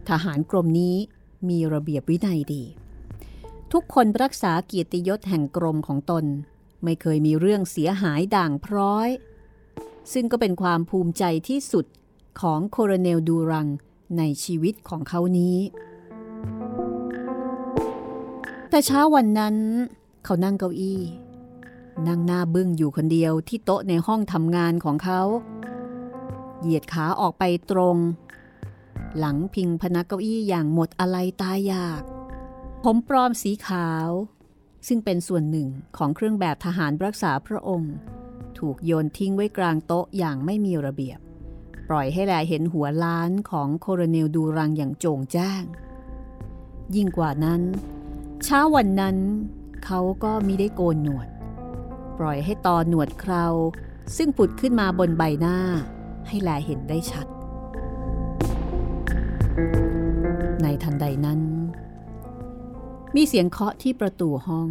[0.09, 0.95] ทหารกรมนี้
[1.49, 2.63] มีระเบียบวินัยดี
[3.73, 6.25] ทุกคนรักษาเกียรติยศแห่งกรมของตน
[6.83, 9.09] ไม่เคยมีเรื่องเสียหายด่างพร้อย
[10.13, 11.85] ซึ่งก็เป็นความภูมิใจที่สุด
[12.41, 13.67] ของโคโรเนลดูรัง
[14.17, 15.57] ในชีวิตของเขานี้
[18.69, 19.55] แต่เช้าวันนั้น
[20.23, 21.01] เขานั่งเก้าอี้
[22.07, 25.21] นั่งหน้าบึ้งอยู่คนเดียวที่โต๊ะในห้องทำงานของเขา
[26.59, 27.97] เหยียดขาออกไปตรง
[29.17, 32.03] หลังพิงพนักเก้าอี้อย่างหมดอะไรตายอยาก
[32.85, 34.09] ผมปลอมสีขาว
[34.87, 35.67] ซึ่งเป็นส่วนหนึ่ง
[35.97, 37.93] ของเครื่องแบบทหารรักษาพระองค์
[38.57, 41.19] ถูกโยนทิ้งไว้กลางโต๊ะอย่างไม่มีระเบียบ
[41.89, 45.63] ปล่อยให้แลเห็นหัวล้านของโคโรเนลดูรังอย่างโจงแจ้ง
[46.95, 47.61] ยิ่งกว่านั้น
[48.43, 49.17] เช้าวันนั้น
[49.85, 51.27] เขาก็มิได้โกนหนวด
[52.19, 53.45] ปล่อยให้ตอหนวดเครา
[54.17, 55.57] ซึ่งผุดขึ้นมาบนใบหน้า
[56.27, 57.27] ให้แลเห็นได้ชัด
[60.61, 61.41] ในทันใดนั้น
[63.15, 64.69] มีเสียงเคาะที่ประตูห้อง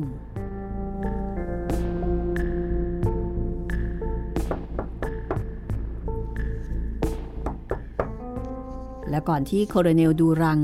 [9.10, 10.60] และก่อนที่โคโรเนลดูรัง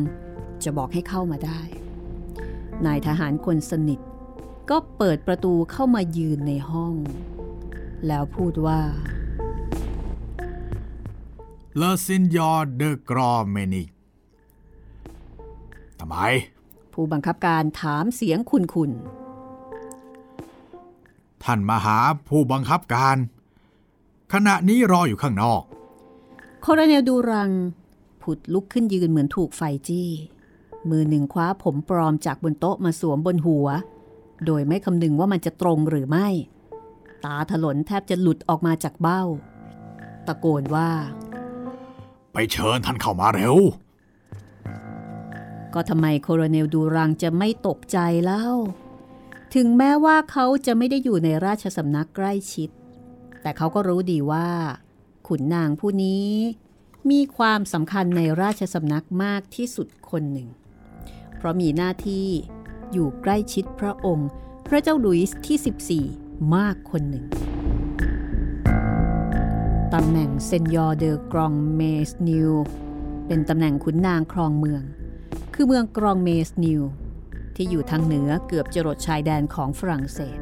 [0.64, 1.60] จะบอกให้เข้ามาได้
[2.86, 4.00] นายทหารคนสนิท
[4.70, 6.94] ก็เปิดประตูเข้ามายืนในห้อง
[8.06, 8.80] แล้วพูดว่า
[11.76, 13.88] เลซินยอเดอกรอเมนิก
[15.98, 16.16] ทำไม
[16.98, 18.90] ผู้บังคับการถามเสียงคุณคุณ
[21.44, 23.16] ท่านมาหาผู้บังคับการ
[24.32, 25.62] ขณะนี้รออยู่ข้างนอก
[26.62, 27.50] โครเนลดูรัง
[28.22, 30.10] ผุดลุกขึ้นยืนเหมือนถูกไฟจี้
[30.90, 33.66] มือหนึ่งคว้าผมปลอมจากบนโต๊ะมาสวมบนหัว
[34.46, 36.28] โดยไม่คำนึงว่ามันจะตรงหรือไม่
[37.24, 39.22] ตาถลนแทบจะหลุดออกมาจากเบ้า
[40.26, 40.90] ตะโกนว่า
[42.32, 43.56] ไปเชิญท่านเข้ามาเร็ว
[45.78, 48.46] ก็ทำไมโคโรเนลดูรังจะไม่ตกใจเล่า
[49.54, 52.70] ถึงแม้ว่าเขาจะไม่ได้อยู่ในราชสำนักใกล้ชิด
[53.42, 54.48] แต่เขาก็รู้ดีว่า
[55.28, 56.28] ขุนนางผู้นี้
[57.10, 60.48] มีความสำคัญในราชสำนักมากที่สุดคนหนึ่ง
[61.36, 62.28] เพราะมีหน้าที่
[62.92, 64.28] อยู่ใกล้ชิดพระองค์
[64.66, 67.24] พระเจ้าหลุยส์ที่ 14 มากคนหนึ่ง
[69.94, 72.50] ตำแหน่งเซนยอร์เดอกรองเมสนิว
[73.26, 74.82] เป็นตำแหน่งขุนนางครองเมือง
[75.54, 76.82] คือเมืองกรองเมสนิว
[77.56, 80.38] ที่อยู่ทางเหนือเกือบจะรดชายแดนของฝรั่งเศส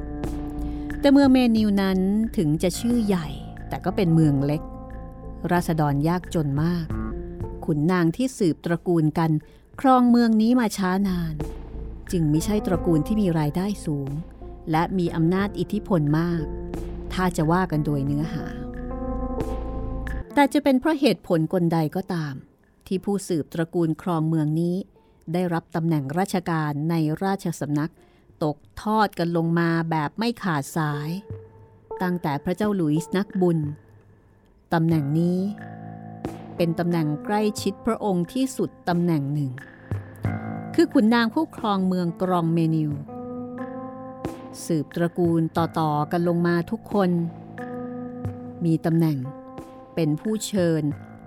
[1.01, 1.99] แต่เมืองเมนิวนั้น
[2.37, 3.29] ถึงจะชื่อใหญ่
[3.69, 4.63] แต่ก็เป็นเมืองเล็ก
[5.53, 6.87] ราษฎรยากจนมาก
[7.65, 9.31] ขุนนางที่สืบตระกูลกัน
[9.81, 11.35] ครองเมืองนี้มาช้านาน
[12.13, 14.11] จึงไม่ใช่ตระกูลที่มีรายได้สูง
[14.71, 16.45] และมีอำนาจอิทธิพลมาก
[17.13, 18.47] ถ้าจะว่ากันโดยเนื้อหา
[20.35, 22.35] แต่จะเป็นเพราะเหตุผลกลใดก็ตาม
[22.87, 24.77] ที่ผู้สืบตระกูลครองเมืองนี้
[25.33, 26.95] ได้รับตำแหน่งราชการใน
[27.25, 27.93] ราชสำนัก
[28.45, 31.11] ตกทอดกันลงมาแบบไม่ขาดสาย
[32.03, 33.59] ตั้งแต่พระเจ้าหลุยส์นักบุญ
[34.73, 35.39] ตำแหน่งนี้
[36.57, 39.51] เป็นตำแหน่งใกล้ชิดพระองค์ที่สุดตำแหน่งหนึ่ง
[40.75, 42.91] คือขุนนางผู้ครองเมืองกรองเมนิว
[44.65, 47.11] สืบตระกูลต่อๆกันลงมาทุกคน
[48.65, 49.19] มีตำแหน่ง
[49.95, 50.83] เป็นผู้เชิญ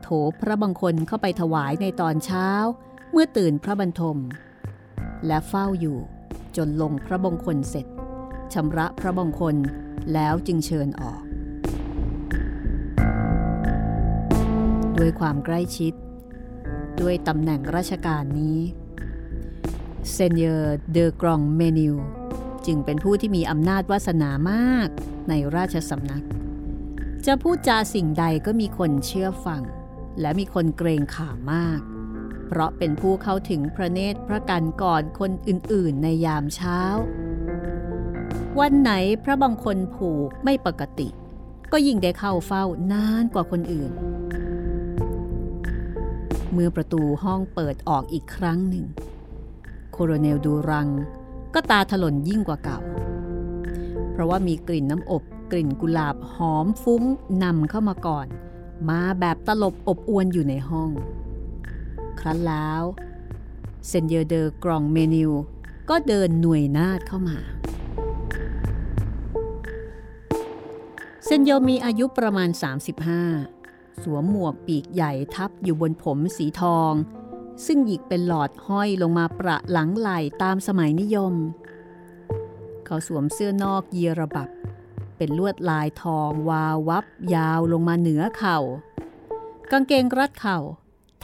[0.10, 2.50] โถพระบังคลเข้าไปถวายในตอนเช้า
[3.12, 4.18] เมื่อตื่นพระบรรทม
[5.28, 5.98] และเฝ้าอยู่
[6.58, 7.86] จนลงพระบังคลเสร็จ
[8.54, 9.56] ชำระพระบังคล
[10.14, 11.22] แล้วจึงเชิญออก
[14.98, 15.94] ด้วยความใกล้ชิด
[17.02, 18.60] ด้วยตำแหน่งราชการนี้
[20.12, 21.96] เซนเยอร์เดอกรองเมนิว
[22.66, 24.88] จึงเป็นผู้ที่มีอำนาจวาสนามาก
[25.30, 26.24] ในราชสำนัก
[27.26, 29.64] จะพูดจาสิ่งใดก็มีคนเชื่อฟัง
[30.22, 31.82] และมีคนเกรงขามมาก
[32.48, 36.80] เพราะเป็นผู้เข้าถึงพระเนตรพระกันก่อนคนอื่นๆในยามเช้า
[38.60, 38.92] วันไหน
[39.24, 41.08] พระบางคนผูกไม่ปกติ
[41.72, 43.92] ก็ยิ่งได้เข้าเฝ้านานกว่าคนอื่น
[46.52, 48.86] เมื่อประตูห้องเปิดออกอีกครั้งหนึ่ง
[49.92, 50.88] โคโรเนลดูรัง
[51.54, 52.80] ก็ตาถลนยิ่งกว่าเก่า
[54.12, 57.04] เพราะว่ามีกลิ่นน้ำอบกลิ่นกุหลาบหอมฟุ้ง
[57.44, 58.28] นำเข้ามาก่อน
[58.90, 60.90] มาแบบตลบอบอวลอยู่ในห้อง
[62.20, 62.84] ครั้นแล้ว
[63.88, 65.32] เซนเยอร์เดอกรองเมนิว
[65.90, 67.38] ก็เดินหน่วยนาดเข้ามา
[71.26, 72.50] เซนโยมีอายุประมาณ
[73.26, 76.94] 35 สวมหมวกปีกใหญ่ทับอยู่บนผมสีทอง
[77.66, 81.34] ซึ่งหยิกเป็นหลอดห้อยลงมาประหลังไหล่ตามสมัยนิยม
[82.86, 84.50] เขาสวมเสื้อนอกเยียระบับ
[85.18, 88.60] เป็นลวดลายทองวาววับยาวลงมาเหนือเข่า
[89.72, 90.60] กางเกงรัดเข่า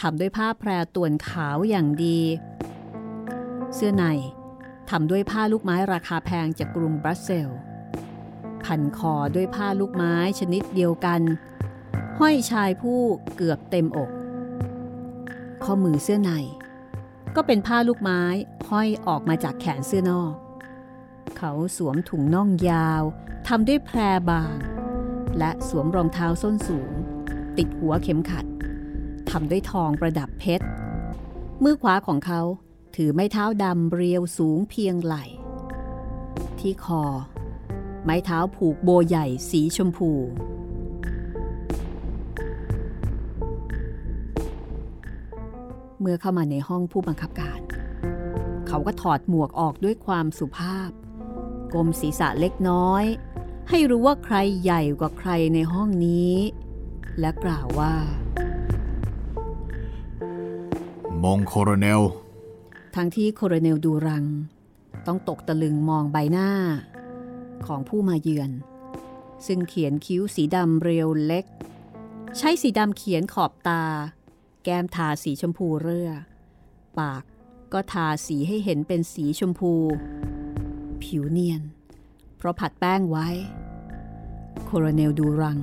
[0.01, 2.19] ทำด้วยผ้าแพรต่วนขาวอย่างดี
[3.75, 4.06] เสื้อใน
[4.89, 7.49] ทำด้วยผ้าลูกไม้ราคาแพงจากกรุงบรัสเซล
[8.65, 11.21] พันคอด้วยผ้าลูกไม้ชนิดเดียวกัน
[12.19, 12.99] ห้อยชายผู้
[13.36, 14.10] เกือบเต็มอก
[15.63, 16.32] ข้อมือเสื้อใน
[17.36, 18.21] ก็เป็นผ้าลูกไม้
[18.69, 20.34] ห้อยออกมาจากแขนเสื้อนอก
[21.38, 23.04] เขาสวมถุงน่องยาว
[23.48, 23.98] ทำด้วยแพร
[24.30, 24.58] บาง
[25.40, 26.92] และสวมรองเท้าส้นสูง
[27.58, 28.46] ติดหัวเข็มขัด
[29.30, 30.66] ทำด้วยทองประดับเพชร
[31.64, 32.42] มือขวาของเขา
[32.96, 35.26] ถือไม้เท้าดำเรียวสูงเพียงไหล่
[36.60, 37.04] ที่คอ
[38.04, 40.12] ไม้เท้าผูกโบใหญ่สีชมพู
[46.00, 47.60] เมื่อเข้ามาในห้องผู้บังคับการ
[48.68, 50.90] เขาก็ถอดหมวกออกด้วยความสุภาพ
[51.74, 53.04] กลมศีรษะเล็กน้อย
[53.70, 56.34] ให้รู้ว่าใครใหญ่กว่าใครในห้องนี้
[57.20, 57.94] และกล่าวว่า
[61.24, 62.02] มงโคโรเนล
[62.96, 64.26] ทั้งที่โคโรเนลดูรัง
[65.08, 66.50] ต้องตกตะลึงมองใบหน้า
[67.66, 68.52] ของผู้มาเยือน
[69.46, 71.46] ซึ่งเขียนคิ้วสีดำเรียวเล็ก
[72.38, 73.84] ใช้สีดำเขียนขอบตา
[74.64, 76.12] แก้มทาสีชมพูเรื่อ
[77.00, 77.24] ปาก
[77.74, 79.74] ก็ทาสีให้เห็นเป็นสีชมพู
[81.06, 81.62] ผิวเนียน
[82.38, 83.28] เพราะผัดแป้งไว้
[84.66, 85.60] โคโรเนลดูรัง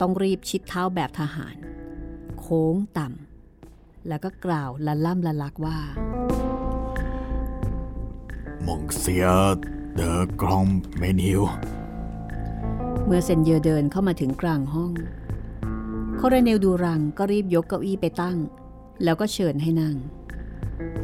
[0.00, 1.56] ต้องรีบชิดเท้าแบบทหาร
[2.40, 5.78] โค้งต่ำแล้วก็กล่าวละล่ำละลักว่า
[8.66, 9.26] มงเซีย
[9.94, 10.66] เดอกรอง
[10.98, 11.40] เมนิว
[13.06, 14.92] เมื่อเซนเยอร์เดินเข้ามาถึงกลางห้อง
[16.16, 18.38] โคเรเนลดูรังก็รีบยกเก้าอี้ไปตั้ง
[19.04, 19.96] แล้วก็เชิญให้นั่ง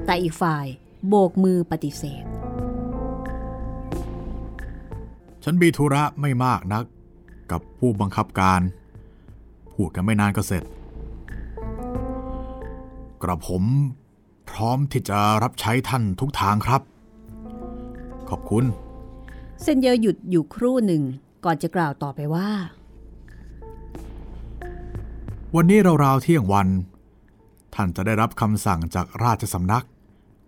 [0.06, 0.66] แต่อีกฝ่าย
[1.08, 2.24] โบกมือปฏิเสธ
[5.44, 6.84] ฉันมีธุระไม่มากนัก
[7.50, 8.60] กับผู้บังคับการ
[9.72, 10.64] พูดกันไม่นานก็เสร็จ
[13.22, 13.64] กระผม
[14.50, 16.82] พร้อมที่จะรับใช้ท่านทุกทางครับ
[18.28, 18.64] ขอบคุณ
[19.62, 21.02] เซนเยอร์หยุดอยู่ครู่หนึ่ง
[21.44, 22.50] ก่อนจะกล่าวต่อไปว่า
[25.56, 26.68] วันนี้ราวๆเที่ยงวัน
[27.74, 29.84] ท่านจะได้รับคำสั่งจากราชสำนัก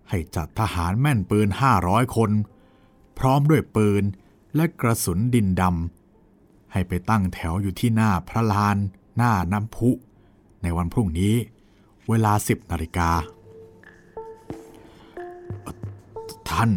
[0.09, 1.47] ให้จัดทหารแม่นปืน
[1.81, 2.31] 500 คน
[3.19, 4.03] พร้อมด้วยปืน
[4.55, 8.77] และกระสุนดินดำให้ไปตั้งแถวอยู่ที่หน้าพระลาน
[9.17, 9.89] หน้าน้ำพุ
[10.63, 11.35] ในวันพรุ่งนี้
[12.09, 13.09] เวลา10นาฬิกา
[15.61, 15.75] เอ่อ
[16.49, 16.71] ท่าน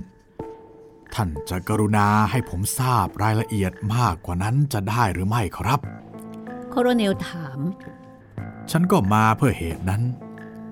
[1.14, 5.81] ท่านจะกรุณาให้ผมทราบรายละเอียดมากกว่านั้นจะได้หรือไม่ครับ
[6.70, 7.59] โคโรเนลถาม
[8.70, 10.03] ฉันก็มาเพื่อเหตุนั้น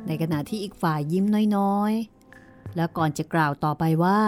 [0.06, 1.24] ในขณะที่อีกฝ่ายยิ้ม
[1.56, 4.20] น้อยๆ แล้วก่อนจะกล่าวต่อไปว่า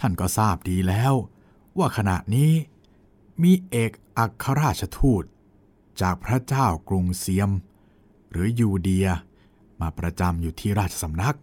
[0.00, 1.14] ท่านก็ทราบดีแล้ว
[1.78, 2.52] ว่าขณะนี้
[3.42, 5.24] มีเอกอัครราชทูต
[6.00, 7.50] จากพระเจ้ากรุงเซียม
[8.30, 9.08] หรือยูเดีย
[9.80, 11.36] มาประจำอยู่ที่ราชสำนัก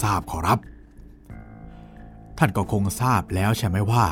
[0.00, 0.58] ทราบขอรับ
[2.38, 4.06] ท่านก็คงทราบแล้วใช่ไหมว่า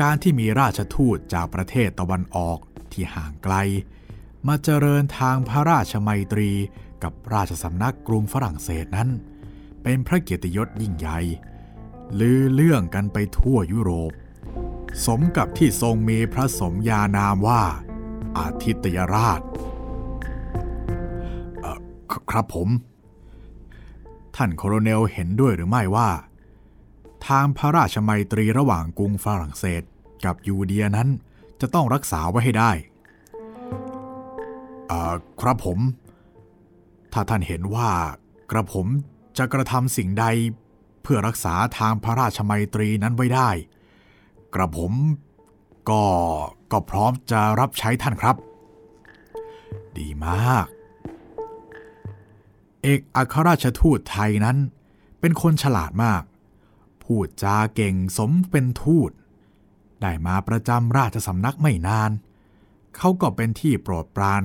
[0.00, 2.58] การที่มีราชทูตจากประเทศตะวันออก
[2.92, 3.54] ที่ห่างไกล
[4.46, 6.50] มาเจริญทางพระราชมัยตรี
[7.02, 9.08] กับราชสำนักกรุงฝรั่งเศสนั้น
[9.82, 11.18] เป็นพระเกียรติยศยิ่งใหญ่
[12.20, 14.12] ลือเรื่องกันไปทั่วยุโรป
[15.06, 17.62] สมกับที่ทรงมีพระสมญานามว่า
[18.38, 19.40] อาทิตยราช
[22.30, 22.68] ครับผม
[24.36, 26.10] ท่านโคโรเนลเห็นด้วยหรือไม่ว่า
[27.26, 29.82] ทางพระราชมัยตรีระหว่างกรุงฝรั่งเศส
[30.24, 31.08] กับยูเดียนั้น
[31.60, 32.72] จะต้องรักษาไว้ให้ได้
[35.40, 35.78] ครับผม
[37.12, 37.90] ถ้าท่านเห็นว่า
[38.50, 38.86] กระผม
[39.40, 40.26] จะกระทำสิ่งใด
[41.02, 43.50] เพื่อรักษาทางพระราชมัยตรีนั้นไว้ได้
[44.54, 44.92] กระผม
[45.90, 46.04] ก็
[46.72, 48.36] ก็พร้อมจะรับใช้ท่านครับ
[49.98, 50.66] ดีมาก
[52.82, 54.56] เอกอัครราชทูตไทยนั้น
[55.20, 56.22] เป็นคนฉลาดมาก
[57.04, 59.10] พูดจาเก่งสมเป็นทูต
[60.00, 62.10] ได้มาประจำราชสำนักไม่นาน
[62.96, 64.42] เขาก็เป็นที่โปรดปราน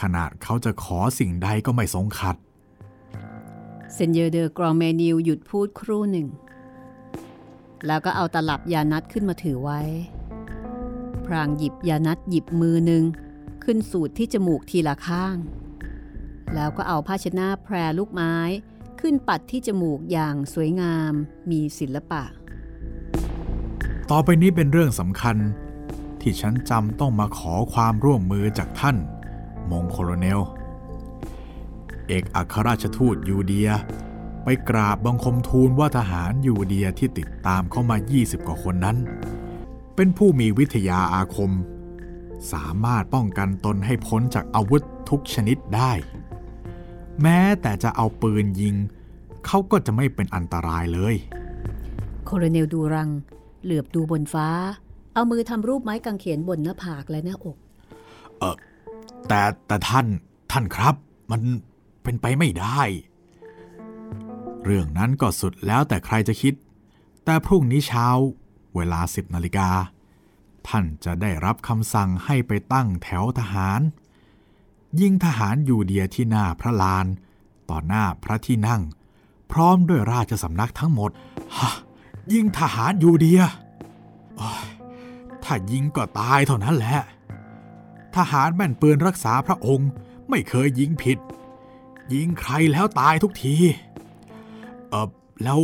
[0.00, 6.28] ขนาดเขาจะขอสิ่งใดก็ไม่สงขัดเเซนเยอร์เดอกรองเมนิวหยุดพูดครู่หนึ่ง
[7.86, 9.80] แล้วก็เอาตลับยานัดขึ้นมาถือไว้
[11.26, 13.04] พรางหยิบยานัดหยิบมือหนึ่ง
[13.64, 15.36] ขึ้นสูดที่จมูกทีละข้าง
[16.54, 18.36] แล้วก็เอาผ้าชน้าแพรลูกไม้
[19.00, 21.12] ขึ้นปัดที่จมูกอย่างสวยงาม
[21.50, 22.22] มีศิลปะ
[24.10, 25.36] ต่อไปนี้เป็นเรื่องสำคัญ
[26.20, 28.96] ที่ฉันจำต้องมาขอความร่วมมือจากท่าน
[29.70, 30.40] มงโคโลเนล
[32.10, 33.70] เอกอัครราชทูตยูเดีย
[34.44, 38.96] ไปกราบบังคมทูลว่าทหารยูเดียที่ติดตามเข้ามา 20 กว่าคนนั้น
[39.96, 41.50] เป็นผู้มีวิทยาอาคม
[42.52, 45.92] สามารถป้องกันตนให้พ้นจากอาวุธทุกชนิดได้
[47.22, 48.74] แม้แต่จะเอาปืนยิง
[49.46, 51.14] เขาก็จะไม่เป็นอันตรายเลย
[52.24, 53.08] โคโรเนลดูรัง
[53.64, 54.48] เหลือบดูบนฟ้า
[55.14, 57.56] เอามือทำรูปไม้กางเขนบนหน้าผากและหน้าอก
[59.28, 60.06] แต่แต่ท่าน
[60.52, 60.94] ท่านครับ
[61.30, 61.42] มัน
[62.02, 62.80] เป็นไปไม่ได้
[64.64, 66.54] เรื่องนั้นก็สุดแล้วแต่ใครจะคิด
[67.24, 68.06] แต่พรุ่งนี้เช้า
[68.74, 69.68] เวลาสิบนาฬิกา
[70.68, 73.80] ท่านจะได้รับคำสั่งให้ไปตั้งแถวทหาร
[75.00, 77.06] ยิงทหารอยู่เดียที่หน้าพระลาน
[77.70, 78.82] ต่อหน้าพระที่นั่ง
[79.52, 81.10] พร้อมด้วยราชสำนักทั้งหมด
[81.58, 81.70] ฮะ
[82.32, 83.42] ยิงทหารอยู่เดีย
[85.44, 86.96] ถ้ายิงก็ตายเท่านั้นแหละ
[88.16, 89.90] ทหารแม่นปืนรักษาพระองค์
[90.28, 91.18] ไม่เคยยิงผิด
[92.14, 93.54] ยิงใครแล้วตายทุกที
[94.90, 95.08] เออ
[95.44, 95.60] แล้ว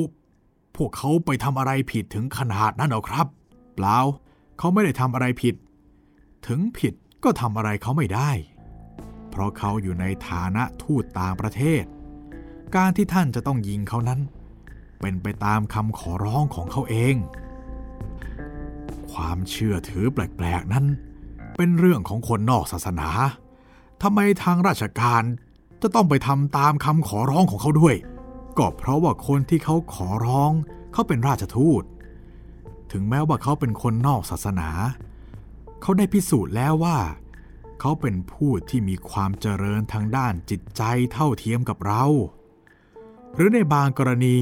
[0.77, 3.27] พวกเขาไปทำอะไรผิดถึงขนาดนั้นหรอครับ
[3.75, 3.99] เปล่า
[4.59, 5.55] เขาไม่ได้ทำอะไรผิด
[6.47, 6.95] ถึงผิด
[7.25, 8.31] ก็ทำอะไรเขาไม่ได้
[9.31, 11.83] เพราะเขาอยู่ในฐานะทูตต่างประเทศ
[12.77, 14.21] การที่ท่านจะต้องยิงเขานั้น
[15.01, 17.15] เป็นไปตามคำขอร้องของเขาเอง
[19.13, 20.87] ความเชื่อถือแปลกๆนั้น
[21.57, 23.09] เป็นเรื่องของคนนอกศาสนา
[24.03, 25.23] ทำไมทางราชการ
[25.89, 27.97] จะต้องไปทำตามคำขอร้องของเขาด้วย
[28.59, 30.53] ก็เพราะว่าคนที่เขาขอร้อง
[30.93, 31.83] เขาเป็นราชทูต
[32.93, 34.71] ถึงแม้ว่าเขาเป็นคนนอกศาสนา
[35.83, 36.99] เขาได้พิสูจน์แล้วว่า
[37.81, 40.83] เขาเป็นผู้ที่มีความเจริญทางด้านจิตใจ
[41.13, 42.05] เท่าเทียมกับเรา
[43.35, 44.37] หรือในบางกรณี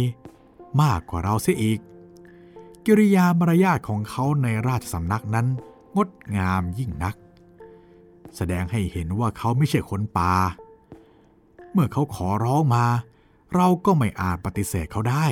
[0.82, 1.78] มากกว่าเราเสียอีก
[2.86, 5.47] กิริยามารยาทของเขาในราชสำนักนั้น
[5.97, 7.16] งดงามยิ่งนัก
[8.36, 10.32] แสดงให้เห็นว่าเขาไม่ใช่คนป่า
[10.62, 12.87] เเมื่อเขาขอร้องมา
[13.55, 15.27] เราก็ไม่อาจปฏิเสธเขาได้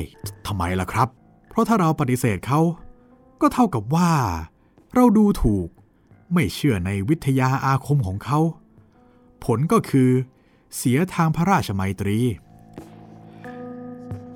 [0.46, 1.08] ทำไมล่ะครับ
[1.48, 2.60] เพราะถ้าเราปฏิเสธเขา
[3.40, 4.10] ก็เท่ากับว่า
[4.94, 5.68] เราดูถูก
[6.32, 8.38] ไม่เชื่อในวิทยาอาคมของเขา
[9.44, 10.10] ผลก็คือ
[10.76, 12.18] เสียทางพระราชมัยตรี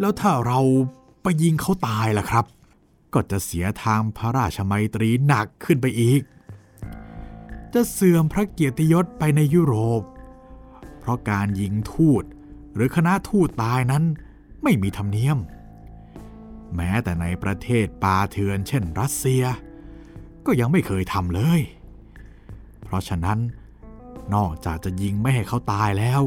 [0.01, 0.61] แล้วถ้าเรา
[1.23, 2.45] ไปยิงเขาตายล่ะครับ
[3.15, 6.21] ก็จะเสียทางพระราชมัยตรีหนักขึ้นไปอีก
[7.75, 10.03] จะเสื่อมพระเกียรติยศไปในยุโรป
[11.07, 12.25] เพราะการยิงทูต
[12.75, 14.05] หรือคณะทูตตายนั้น
[14.63, 15.39] ไม่มีธรรมเนียม
[16.75, 19.45] แม้แต่ในประเทศปาเถือนเช่นรัสเซีย
[20.47, 21.61] ก็ยังไม่เคยทำเลย
[22.83, 23.39] เพราะฉะนั้น
[24.35, 26.23] นอกจากจะยิงไม่ให้เขาตายแล้ว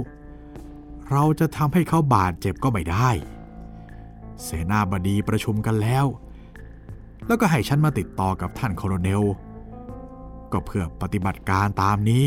[1.11, 3.09] เราจะทำให้เขาบาดเจ็บก็ไม่ได้
[4.43, 6.05] เสนาบดีประชุมกันแล้ว
[7.27, 9.23] แล้วก็ให้ฉันมาติดต่อกับท่านโคโรเนล
[10.51, 12.25] ก็เพื่อปฏิบัติการตามนี้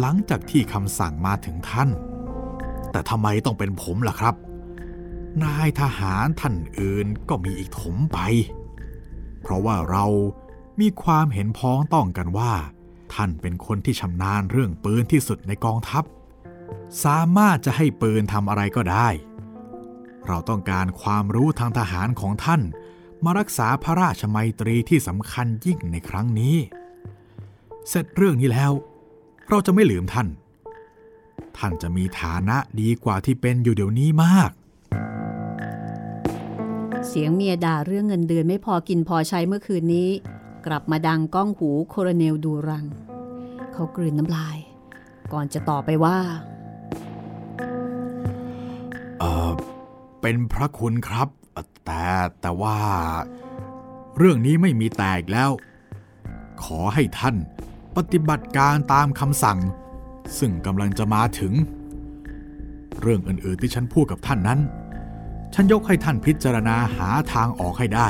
[0.00, 1.90] หลังจากที่คำสั่งมาถึงท่าน
[2.90, 4.34] แต่ทำไมต้องเป็นผมล่ะครับ
[5.44, 8.18] นายทหารท่านอื่นก็มีอีกถมไป
[9.42, 10.06] เพราะว่าเรา
[10.80, 12.52] มีความเห็นพ้องต้องกันว่า
[13.14, 16.04] ท่านเป็นคนที่ชำนาญเรื่องปืนที่สุดในกองทัพ
[17.04, 19.08] สามารถจะให้ปืนทำอะไรก็ได้
[20.26, 22.62] เราต้องการความรู้ทางทหารของท่าน
[23.24, 26.56] มารักษาพระราชมัยตรีที่สำคัญยิ่งในครั้งนี้
[27.88, 28.72] เสร็จเรื่องนี้แล้ว
[29.50, 30.28] เราจะไม่ลืมท่าน
[31.56, 34.50] ท่านจะมีฐานะดีกว่าที่เป็นอยู่เดี๋ยวนี้มาก
[37.08, 40.08] เสียงเมียด่าเรื่องเงินเดือนไม่พอกินพอใช้เมื่อคืนนี้
[40.66, 42.84] กลับมาดังก้องหูโคโรเนลดูรัง
[43.72, 44.58] เขากลืนน้ำลาย
[45.32, 46.18] ก่อนจะต่อไปว่า
[49.18, 49.50] เออ
[50.20, 51.28] เป็นพระคุณครับ
[51.84, 52.04] แต่
[52.40, 52.76] แต่ว่า
[54.18, 55.50] เรื่องนี้ไม่มีแตกแล้ว
[56.62, 57.36] ขอให้ท่าน
[57.96, 59.58] ปฏิบัติการตามคำสั่ง
[60.38, 61.52] ซึ่งกำลังจะมาถึง
[63.00, 64.60] เรื่องอื่นๆที่ฉันพูดกับท่านนั้น
[65.54, 68.08] ฉันยกให้ท่านพิจารณาหาทางออกให้ได้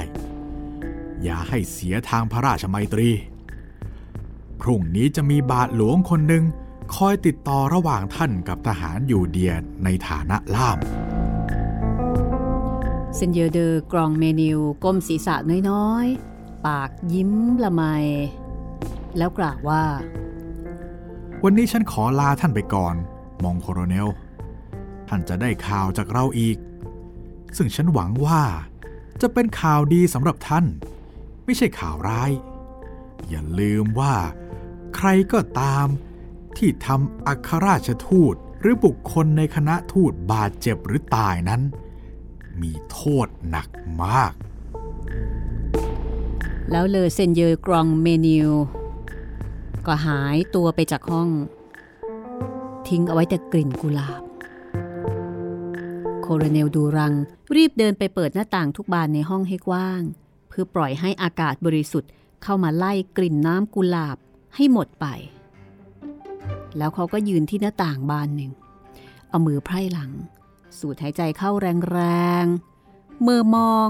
[1.22, 3.10] อย่าให้เสียทางพระราชมัยตรี
[4.60, 6.44] พรุ่งนี้จะมีบาทหลวงคนหนึ่ง
[6.94, 9.52] คอยติดต่อระหว่างท่านกับทหารอยู่เดีย
[9.84, 10.78] ในฐานะล่าม
[13.14, 15.34] เซนเยอร์เดอกรองเมนิวก้มศีรษะ
[15.70, 17.82] น้อยๆ ปากยิ้มละไม
[19.18, 19.84] แล้วกล่าวว่า
[21.44, 22.94] วันนี้ฉันขอลาท่านไปก่อน
[23.44, 24.08] มองโคโรเนล
[25.08, 26.56] ท่านจะได้ข่าวจากเราอีก
[27.56, 28.42] ซึ่งฉันหวังว่า
[29.20, 30.64] จะเป็นข่าวดีสำหรับท่าน
[31.44, 32.30] ไม่ใช่ข่าวร้าย
[33.28, 34.14] อย่าลืมว่า
[34.96, 35.86] ใครก็ตาม
[36.56, 41.60] ที่ทำอัครราชทูตหรือบุคคลในคณะทูตบาดเจ็บหรือตายนั้น
[42.62, 43.68] มีโทษหนัก
[44.02, 44.32] มาก
[46.70, 48.50] แล้วเลอเซนเยอร์กรองเมนิว
[49.86, 51.28] ก็หายตัวไปจากห้อง
[52.88, 54.22] ทิ้งเอาไว้แต่กลิ่นกุหลาบ
[56.22, 57.14] โคโรเนลดูรัง
[57.56, 60.02] รีบเดินไปเปิดหน้าต่างทุกบานในห้องให้กว้าง
[60.48, 62.10] เพื่อปล่อยให้อากาศบริสุทธิ์
[62.42, 64.16] เข้ามาไล่กลิ่นน้ำกุหลาบ
[64.56, 65.06] ให้หมดไป
[66.78, 68.52] แล้วเขาก็ยืนที่หน้าต่างบานหนึ่ง
[69.28, 70.10] เอามือไพร่หลัง
[70.78, 71.50] สูดหายใจเข้า
[71.90, 72.00] แร
[72.42, 73.88] งๆมือมอง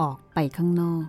[0.00, 1.06] ออกไปข้างนอก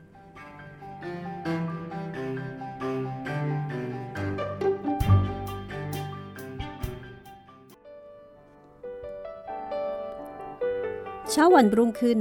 [11.36, 12.20] ช้าวันรุ่งขึ้น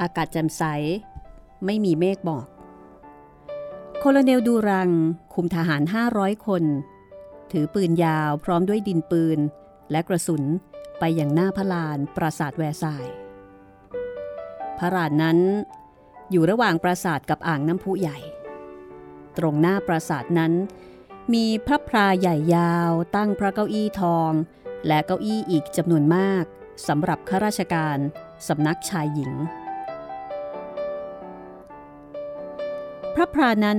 [0.00, 0.62] อากาศแจ่มใส
[1.64, 2.46] ไม่มีเมฆหมอก
[3.98, 4.90] โคโลเนลดูรัง
[5.34, 5.82] คุมทหาร
[6.14, 6.64] 500 คน
[7.52, 9.38] ถือปืนยาวพร้อมด้วยดินปืน
[9.90, 10.42] และกระสุน
[10.98, 13.14] ไปอย่างหน้าพระลานปราสาทแวร์ซายน์
[14.78, 15.38] พระลานนั้น
[16.30, 18.18] อยู่ระหว่างปราสาทกับอ่างน้ำพุใหญ่
[19.38, 20.52] ตรงหน้าปราสาทนั้น
[21.34, 24.32] มีพระพราใหญ่ยาวตั้งพระเก้าอี้ทอง
[24.86, 26.44] และเก้าอี้อีกจำนวนมาก
[26.86, 27.98] สำหรับข้าราชการ
[28.48, 29.32] สำนักชายหญิง
[33.14, 33.78] พระพรานั้น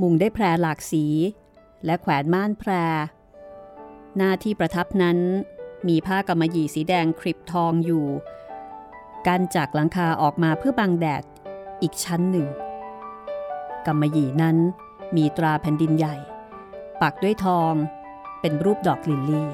[0.00, 1.04] มุงได้แพรหลากสี
[1.84, 2.70] และแขวนม่านแพร
[4.16, 5.18] หน้าที่ประทับนั้น
[5.88, 8.06] มีผ้ากำมะหยี่สีแดงคริบทองอยู่
[9.26, 11.22] กันจากหลังคาออกมาเพื่อบังแดด
[11.82, 12.46] อีกชั้นหนึ่ง
[13.86, 14.56] กำมะหยี่นั้น
[15.16, 16.16] มีตราแผ่นดินใหญ่
[17.00, 17.72] ปักด้วยทอง
[18.40, 19.48] เป็นรูปดอกลิลลี่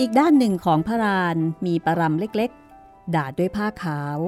[0.00, 1.36] อีกด้านหนึ่งของพระราน
[1.66, 4.18] มีปรำเล็กๆ ดาดด้วยผ้าขาว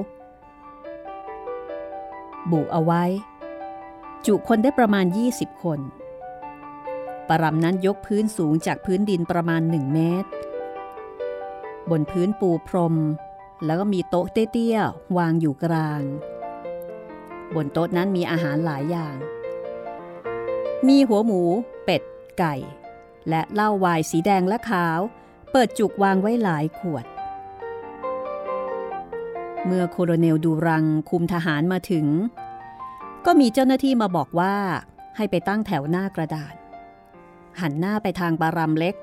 [2.51, 3.03] บุเอาไว้
[4.25, 5.79] จุคนได้ประมาณ 20 คน
[7.27, 10.29] ประรำนั้นยกพื้นสูงจากพื้นดินประมาณ 1 เมตร
[11.89, 12.95] บนพื้นปูพรม
[13.65, 16.01] แล้วก็มีโต๊ะเตี้ยๆวางอยู่กลาง
[17.55, 19.15] บนโต๊ะนั้นมีอาหารหลายอย่าง
[20.87, 21.41] มีหัวหมู
[21.85, 22.01] เป็ด
[22.39, 22.55] ไก่
[23.29, 24.99] และเหล้าวายสีแดงและขาว
[25.51, 27.05] เปิดจุกวางไว้หลายขวด
[29.65, 32.07] เมื่อโคโรเนลดูรังคุมทหารมาถึง
[33.25, 34.55] ก็มีเจ้าหน้าที่มาบอกว่า
[35.15, 36.53] ให้ไปตั้งแถวหน้ากระดาษ
[37.61, 38.95] หันหน้าไปทางบารำเล็ก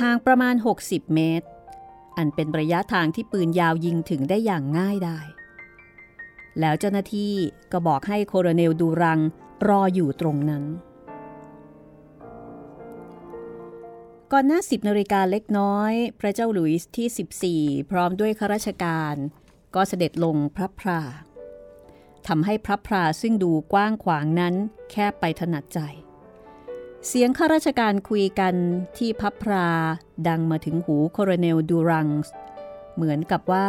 [0.00, 0.54] ห่างประมาณ
[0.84, 1.46] 60 เมตร
[2.16, 5.18] อันเป็นระยะทางที่ปืนยาวยิงถึงได้อย่างง่ายได้
[6.60, 7.34] แล้วเจ้าหน้าที่
[7.72, 9.20] ก็บอกให้โคโรเนลดูรัง
[9.68, 10.64] รออยู่ตรงนั้น
[14.32, 19.14] ก่อนหน้า 10นาฬิกาเล็กน้อย พระเจ้าหลุยส์ที่ 14 พร้อมด้วยข้าราชการ
[19.74, 21.00] ก็เสด็จลงพระพรา
[22.26, 24.54] ทำให้พระพราซึ่งดูกว้างขวางนั้น
[24.90, 25.80] แคบไปถนัดใจ
[27.06, 28.54] เสียงข้าราชการคุยกัน
[28.98, 29.68] ที่พับพรา
[30.28, 32.32] ดังมาถึงหูโคโรเนลดูรังส์
[32.94, 33.68] เหมือนกับว่า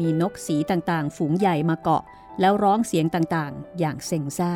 [0.00, 2.02] มีนกสีต่างๆ ฝูงใหญ่มาเกาะ
[2.40, 4.52] แล้วร้องเสียงต่างๆ อย่างเซ็งซ่า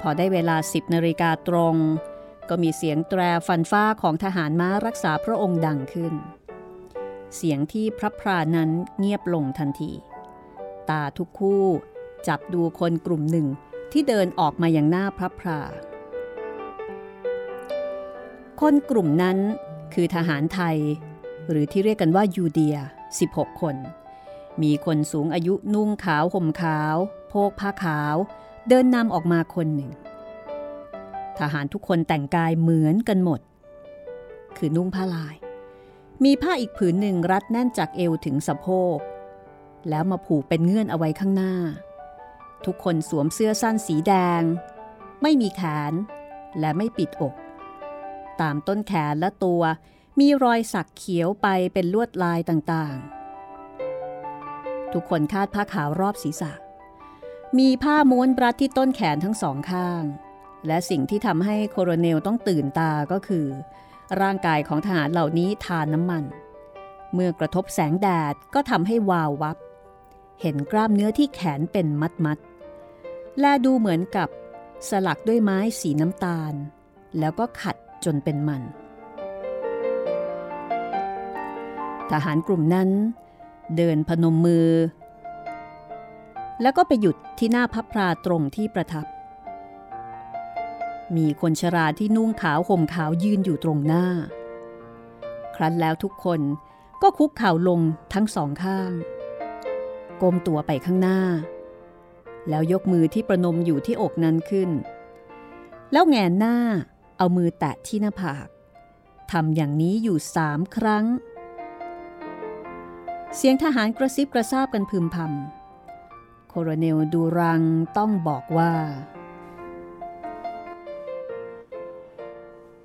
[0.00, 1.76] พอได้เวลา 10นาฬิกาตรง
[2.50, 6.14] ก็มีเสียงแตรฟันฟ้าของทหารม้ารักษาพระองค์ดังขึ้น
[7.36, 9.92] เสียงที่พระพรานั้นเงียบลงทันที
[10.90, 11.64] ตาทุกคู่
[12.28, 13.46] จับดูคนกลุ่มหนึ่ง
[13.92, 15.60] ที่เดินออกมาอย่างหน้าพระพรา
[18.60, 19.38] คนกลุ่มนั้น
[19.94, 20.76] คือทหารไทย
[21.48, 22.76] หรือที่เรียกกันว่ายูเดีย
[23.18, 23.76] 16 คน
[24.62, 26.96] มีคนสูงอายุนุ่งขาวห่มขาว
[27.28, 28.16] โพกผ้าขาว
[28.68, 29.90] เดินนำออกมาคนหนึ่ง
[31.40, 33.40] ทหารทุกคนแต่งกายเหมือนกันหมด
[34.56, 35.36] คือนุ่งผ้าลาย
[36.24, 38.98] มีผ้าอีกผืนหนึ่งรัดแน่นจากเอวถึงสะโพก
[39.88, 41.54] แล้วมาผูกเป็นเงื่อนเอาไว้ข้างหน้า
[42.64, 44.42] ทุกคนสวมเสื้อสั้นสีแดง
[45.22, 45.92] ไม่มีแขน
[46.60, 47.34] และไม่ปิดอก
[48.40, 49.62] ตามต้นแขนและตัว
[50.18, 56.52] มีรอยสักเขียวไปเป็นลวดลายต่างๆ ทุกคนคาดผ้าขาวรอบศีรษะ
[57.58, 60.02] มีผ้าม้วนรัดที่ต้นแขนทั้งสองข้าง
[60.66, 63.46] และสิ่งที่ทำให้โคโรเนลต้องตื่นตาก็คือ
[64.20, 66.24] ร่างกายของทหารเหล่านี้ทานน้ำมัน
[67.14, 69.56] เมื่อกระทบแสงแดดก็ทำให้วาววับ
[70.40, 72.38] เห็นกล้ามเนื้อที่แขนเป็นมัดมัด
[73.40, 74.28] และดูเหมือนกับ
[74.88, 76.54] สลักด้วยไม้สีน้ำตาล
[77.18, 78.62] แล้วก็ขัดจนเป็นมัน
[82.10, 82.90] ทหารกลุ่มนั้น
[83.76, 84.70] เดินพนมมือ
[86.62, 89.06] แล้วก็ไปหยุดที่หน้าพับพราตรงที่ประทับ
[91.16, 94.06] มีคนชราที่นุ่งขาวห่มขาวยืนอยู่ตรงหน้า
[95.56, 96.40] ครั้นแล้วทุกคน
[97.02, 97.80] ก็คุกเข่าลง
[98.12, 98.92] ทั้งสองข้าง
[100.20, 101.20] ก้มตัวไปข้างหน้า
[102.48, 104.70] แล้วยกมือที่ประนมอยู่ที่อกนั้นขึ้น
[105.92, 106.56] แล้วแงนหน้า
[107.18, 108.48] เอามือแตะที่หน้าผาก
[109.32, 111.06] ทำอย่างนี้อยู่สามครั้ง
[113.36, 117.62] เสียงทหารกระซิบกระซาบกันพึมพำโคโรเนลดูรัง
[117.96, 118.72] ต้องบอกว่า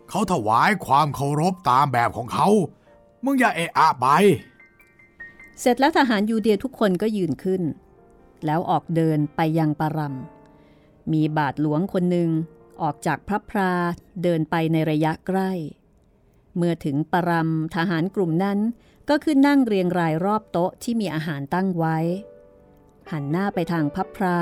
[0.10, 2.48] เขาถวายความเคารพตามแบบของเขา
[3.24, 4.08] มึงอย่าเอะอะไป
[5.60, 7.62] เสร็จแล้วทหารยูเดียทุกคนก็ยืนขึ้น
[8.46, 12.30] แล้วออกเดินไปยังปารำมีบาทหลวงคนหนึ่ง
[12.82, 13.72] ออกจากพระพรา
[14.24, 15.52] เดินไปในระยะใกล้
[16.56, 18.60] เมื่อถึงปารำทหารกลุ่มนั้น
[19.10, 21.98] ก็ขึ้นนั่งเรียงรายรอบโต๊ะที่มีอาหารตั้งไว้
[23.12, 24.40] หันหน้าไปทางพระพรา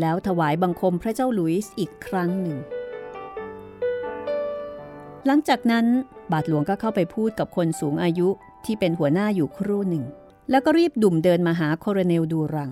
[0.00, 2.58] แล้วถวายบังคมพระเจ้าหลุยส์อีกครั้งหนึ่ง
[5.26, 5.86] หลังจากนั้น
[6.32, 8.28] บาทหลวงก็เข้าไปพูดกับคนสูงอายุ
[8.64, 10.04] ที่เป็นหัวหน้าอยู่ครู่หนึ่ง
[10.50, 12.70] แล้วก็รีบดุ่มเดินมาหาโคโรเนลดูรัง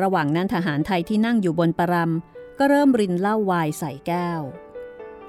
[0.00, 4.42] ระหว่างนั้นทหารไทยที่นั่งอยู่บนปรำก็เริ่มรินเหล้าวายใส่แก้ว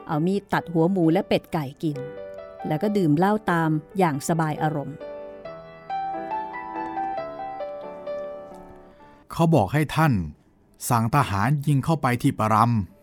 [0.07, 1.97] เอามีดตัดหัวหมูและเป็ดไก่กิน
[2.67, 4.95] แล้วก็ดื่มเหล้าตามอย่างสบายอารมณ์
[9.31, 10.13] เขาบอกให้ท่าน
[10.89, 12.94] สั่งทหารยิงเข้าไปที่ปรำ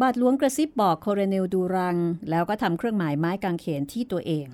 [0.00, 1.96] บาทหลวงกระซิบบอกโคโรเนลดูรัง
[2.30, 4.48] แล้วก็ทำเครื่องหมายไม้กางเขนที่ตัวเอง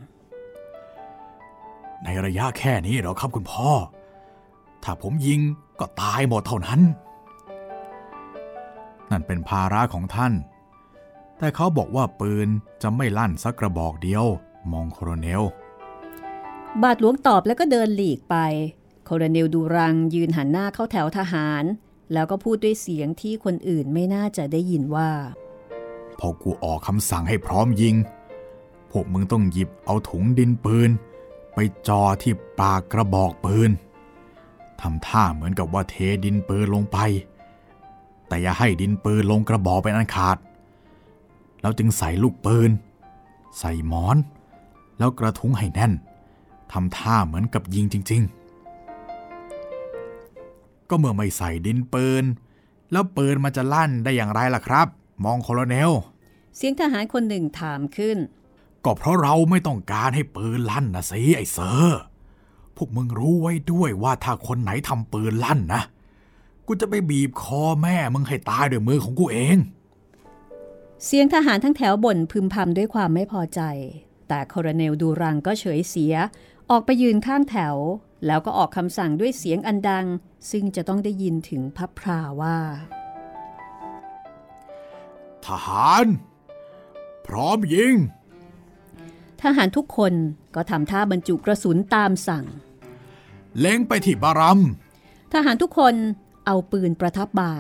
[2.05, 3.71] ในระยะแค่นี้เหรอครับคุณพ่อ
[4.83, 5.41] ถ้าผมยิง
[5.81, 6.81] ก็ตายหมดเท่านั้น
[9.11, 10.33] นั่นเป็นภาระของท่าน
[11.39, 12.49] แต่เขาบอกว่าปืน
[12.83, 14.25] จะไม่ลั่นสักกระบอกเดียว
[14.73, 15.43] มองโครเนล
[16.83, 18.37] บาทหลวงตอบแล้วก็เดินหลีกไป
[19.05, 21.65] โคโรเนลดูรังยืนหันหน้าเข้าแถวทหาร
[22.13, 25.11] แล้วก็พูดด้วยเสียงที่คนอื่นไม่น่าจะได้ยินว่า
[26.19, 27.95] พอกูออกคำสั่งให้พร้อมยิง
[28.91, 30.91] พวกมึงต้องหยิบเอาถุงดินปืน
[31.55, 31.59] ไป
[31.89, 33.71] จอที่ปากกระบอกปืน
[34.81, 35.95] ทำท่าเหมือนกับว่าเท
[36.25, 36.99] ดินปืนลงไป
[38.29, 40.37] แต่อย่าให้ดินปืนลงกระบอกเป็นอันขาด
[41.61, 42.71] แล้วจึงใส่ลูกปืน
[43.59, 44.17] ใส่หมอน
[44.99, 45.93] แล้วกระทุ้งให้แน่น
[46.73, 48.42] ทำท่าเหมือนกับยิงจริง ๆ
[50.93, 52.25] ก็เมื่อไม่ใส่ดินปืน
[52.93, 54.87] แล้วปืนมันจะลั่นได้อย่างไรล่ะครับ
[55.25, 55.91] มองโคโลเนล
[56.57, 58.19] เสียงทหารคนหนึ่งถามขึ้น
[58.85, 62.01] ก็เพราะเราไม่ต้องการให้ปืนลั่นนะสิไอ้เซอร์
[62.77, 65.83] พวกมึงรู้ไว้ด้วยว่าถ้าคนไหนทำปืนลั่นนะ
[66.67, 69.57] กูจะไปบีบคอแม่มึงให้ตายด้วยมือของกูเอง
[71.05, 73.61] เสียงทหารทั้งแถวบ่นพึมพำด้วยความไม่พอใจ
[74.29, 76.15] แต่โคโรเนลดูรังก็เฉยเสีย
[76.73, 77.77] ออกไปยืนข้างแถว
[78.27, 80.07] แล้วก็ออกคำสั่งด้วยเสียงอันดัง
[80.51, 82.59] ซึ่งจะต้องได้ยินถึงพับพราว่า
[85.47, 86.07] ทหาร
[87.27, 87.95] พร้อมยิง
[89.43, 90.13] ทหารทุกคน
[90.55, 92.45] ก็ทำท่าบรรจุกระสุนตามสั่ง
[93.59, 94.61] เล็งไปที่บารัม
[95.33, 95.95] ทหารทุกคน
[96.47, 97.53] เอาปืนประทับบ่า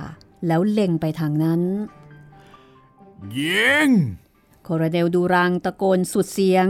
[0.46, 1.62] แล้วเล็งไปทางนั้น
[3.38, 3.88] ยิง
[4.62, 6.68] โคราเนลดูรังตะโกนสุดเสียง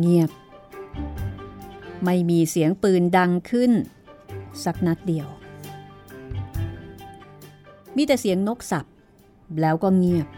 [0.00, 0.30] เงียบ
[2.04, 3.72] ไม่มีเสียงปืนดังขึ้น
[4.64, 5.28] สักนัดเดียว
[7.96, 8.86] มีแต่เสียงนกสับ
[9.60, 10.28] แล้วก็เงียบ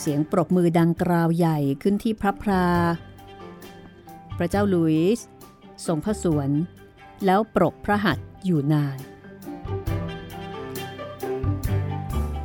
[0.00, 2.66] เสียงปรบมือดังกราวใหญ่ขึ้นที่พระพรา
[4.38, 5.26] พระเจ้าลุยส์
[5.86, 6.50] ทรงพระสวน
[7.24, 8.98] แล้วปรบพระหัตถ์อยู่นาน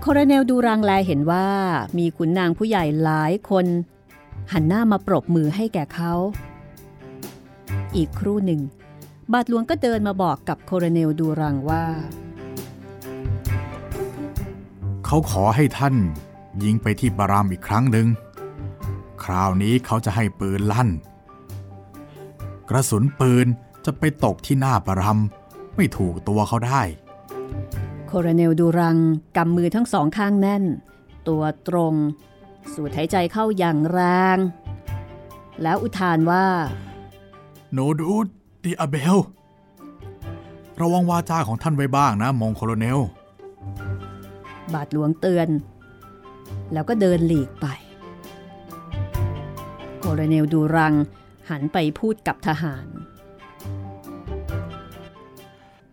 [0.02, 1.48] โครเนลดูรังแลเห็นว่า
[1.98, 3.66] มีขุนนางผู้ใหญ่หลายคน
[4.54, 6.14] หันหน้ามาปรบมือให้แก่เขา
[7.96, 8.62] อีกครู่หนึ่ง
[9.32, 11.86] บาทหลวงก็เดินมาบอกกับโครเนลดูรังว่า
[15.06, 15.96] เขาขอให้ท่าน
[16.64, 18.08] ยิงไปที่บารามอีกครั้งหนึ่ง
[19.24, 20.90] คราวนี้เขาจะให้ปืนลั่น
[22.70, 23.48] กระสุนปืน
[23.86, 25.20] จะไปตกที่หน้าบาราม
[25.76, 26.82] ไม่ถูกตัวเขาได้
[28.08, 28.98] โครเนลดูรัง
[29.38, 30.64] กำมือทั้งสองข้างแน่น
[31.28, 31.94] ตัวตรง
[32.74, 34.00] สูดหายใจเข้าอย่างแร
[34.36, 34.38] ง
[35.62, 36.46] แล้วอุทานว่า
[37.74, 38.28] โนดูด
[38.64, 39.18] ดิอาเบล
[40.82, 43.00] ระวังวาจาของท่านไว้บ้างนะมงโคโลเนล
[44.74, 45.50] บาทหลวงเตือน
[46.74, 47.66] แล้วก็เดินหลีกไป
[50.00, 50.94] โครเนลดูรัง
[51.50, 52.88] หันไปพูดกับทหาร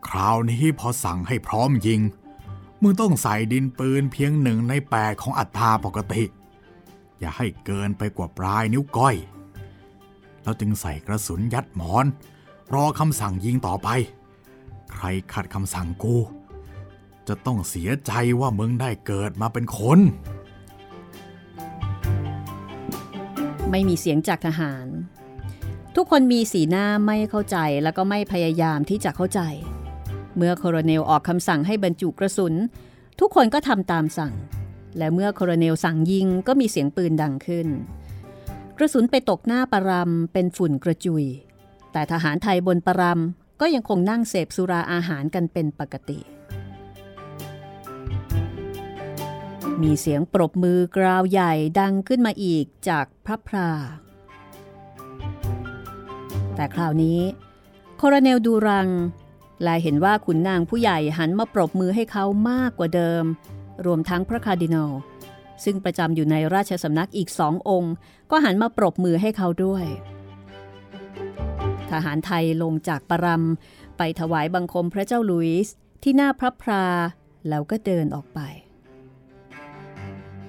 [0.07, 2.01] คราวนี้พอสั่งให้พร้อมยิง
[2.83, 6.23] มึงต้องใส่ดินปืนเพียงหนึ่งในแปดของอัตราปกติ
[7.25, 9.17] อย่าให้เกินไปกว่าปลายนิ้วก้อย
[10.43, 12.07] แล้วจึงใส่กระสุนยัดหมอน
[12.75, 13.89] รอคำสั่งยิงต่อไป
[14.93, 16.17] ใครขัดคำสั่งกู
[17.29, 19.99] จะต้องเสียใจว่ามึงได้เกิดมาเป็นคน
[23.71, 24.87] ไม่มีเสียงจากทหาร
[25.97, 29.41] ทุกคนมีสีหน้าไม่เข้าใจแล้วก็ไม่พยายามที่จะเข้าใจ
[30.37, 32.55] เมื่อโคโรเนลออกคำสั่งให้บรรจุกระสุน
[33.21, 34.35] ทุกคนก็ทำตามสั่ง
[34.99, 37.69] และเมื่อโคโรเนลสั่งยิงก็มีเสียงปืนดังขึ้น
[38.77, 41.25] กระสุนไปตกหน้าปารำเป็นฝุ่นกระจุย
[41.93, 46.21] แต่ทหารไทยบนปารำก็ยังคงนั่งเสพสุราอาหารกันเป็นปกติ
[49.83, 53.71] มีเสียงปรบมือกราวใหญ่ดังขึ้นมาอีกจากพลับพลา
[56.55, 57.21] แต่คราวนี้
[57.97, 58.89] โคโรเนลดูรัง
[59.63, 63.25] แลเห็นว่าขุนนางผู้ใหญ่หันมาปรบมือให้เขามากกว่าเดิม
[63.87, 64.91] รวมทั้งพระคาร์ดินัล
[65.65, 67.95] ซึ่งประจำอยู่ในราชสำนักอีกสององค์
[68.31, 69.85] ก็หันมาปรบมือให้เขาด้วย
[71.91, 76.85] ทหารไทยลงจากปรำไปถวายบังคมพระเจ้าลุยส์ที่หน้าพระพรา
[77.49, 78.41] แล้วก็เดินออกไป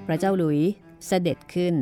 [0.07, 0.59] พระเจ้าหลุย
[1.07, 1.73] เสด็จขึ้น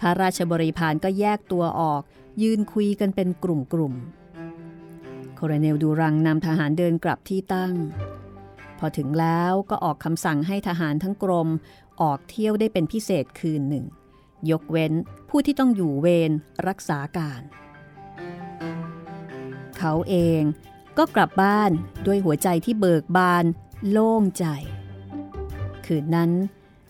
[0.00, 2.02] ข้าราชบริพารก็แยกตัวออก
[2.42, 7.74] ยืนคุยกันเป็นกลุ่มๆ โครเนลดูรังนำทหารเดินกลับที่ตั้ง
[8.78, 11.48] พอถึงแล้วก็ออกคำสั่งให้ทหารทั้งกรม
[12.00, 13.84] ออกเที่ยวได้เป็นพิเศษคืนหนึ่ง
[14.50, 14.92] ยกเว้น
[15.28, 16.32] ผู้ที่ต้องอยู่เวร
[16.68, 17.42] รักษาการ
[19.78, 20.42] เขาเอง
[20.98, 21.70] ก็กลับบ้าน
[22.06, 23.44] ด้วยหัวใจที่เบิกบาน
[23.90, 24.46] โล่งใจ
[25.86, 26.30] คืนนั้น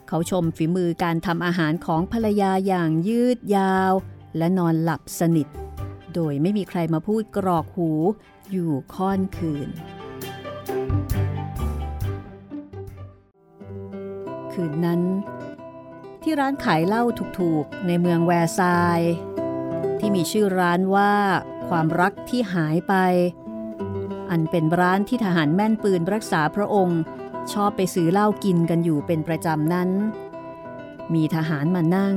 [0.07, 3.93] เขาชมฝีมือการทำอาหารของภรรยาอย่างยืดยาว
[4.37, 5.47] และนอนหลับสนิท
[6.13, 7.91] โดยไม่มีใครมาพูดกรอกหู
[8.51, 9.69] อยู่ค่อนคืน
[14.53, 15.01] คืนนั้น
[16.23, 17.03] ที่ร้านขายเหล้า
[17.39, 18.99] ถูกๆ ในเมืองแวร์ซาย
[19.99, 21.13] ที่มีชื่อร้านว่า
[21.69, 22.93] ความรักที่หายไป
[24.29, 27.01] อันเป็นร้านที่ทหารแม่นปืนรักษาพระองค์
[27.53, 29.89] ชอบไปซื้อเหล้ากินกันอยู่เป็นประจำนั้น
[31.13, 32.15] มีทหารมานั่ง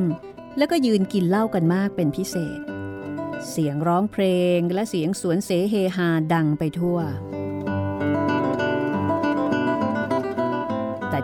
[0.57, 2.61] แล้วก็ยืนกินเหล้ากันมากเป็นพิเศษ
[3.51, 4.25] เสียงร้องเพล
[4.57, 6.99] งและเสียงสวนเสเฮฮาดังไปทั่ว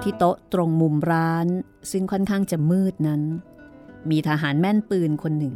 [0.03, 1.47] ที่โต๊ะตรงมุมร้าน
[1.91, 3.23] ซึ่งค่อนข้างจะมืดนั้น
[4.11, 5.55] มีทหารแม่นปืนคนหนึ่ง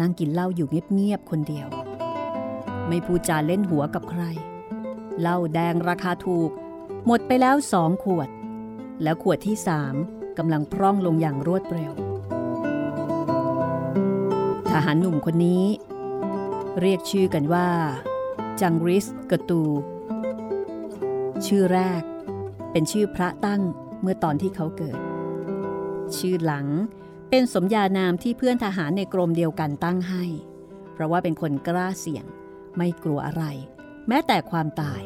[0.00, 1.68] นั่งกินเหล้าอยู่เงียบๆคนเดียว
[2.88, 4.22] ไม่พูดจาเล่นหัวกับใคร
[5.20, 6.50] เหล้าแดงราคาถูก
[7.06, 8.28] หมดไปแล้วสองขวด
[9.02, 9.94] แล้วขวดที่สาม
[10.38, 11.92] กำลังพร่องลงอย่างรวดเร็ว
[14.70, 15.64] ทหารหนุ่มคนนี้
[16.80, 17.68] เรียกชื่อกันว่า
[18.60, 19.62] จังริสกตู
[21.46, 22.02] ชื่อแรก
[22.76, 23.62] เป็นชื่อพระตั้ง
[24.00, 24.98] เมื่อตอนที่เขาเกิด
[26.16, 26.66] ชื่อหลัง
[27.30, 30.24] เป็นสมญานามที่เพื่อนทหารในกรมเดียวกันตั้งให้
[30.92, 32.24] เพราะว่าเป็นคนกล้าเสี่ยง
[32.76, 33.44] ไม่กลัวอะไร
[34.08, 35.02] แม้แต่ความตาย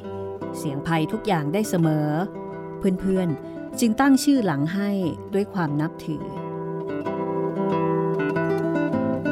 [0.56, 2.08] เสี่ยงภัยทุกอย่างได้เสมอ
[3.00, 4.90] เพื่อนๆจึงตั้งชื่อหลังให้
[5.34, 6.24] ด้วยความนับถือ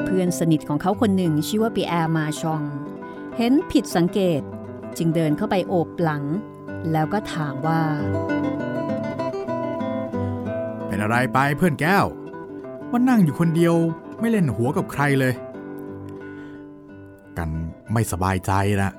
[0.05, 2.63] เพื่อนสนิทของเขาคนหนึ่งชื่อว่าปีแอร์มาชอง
[3.37, 4.41] เห็นผิดสังเกต
[4.97, 6.25] จึงเดินเข้าไปโอบหลัง
[6.93, 7.81] แล้วก็ถามว่า
[10.87, 12.07] เป็นอะไรไปเพื่อนแก้ว
[12.91, 13.75] ว่านั่งอยู่คนเดียว
[14.21, 15.35] ไม่เล่นหัวกับใครเลย
[17.39, 17.51] กัน
[17.93, 18.53] ไม่สบายใจ
[18.83, 18.93] นะ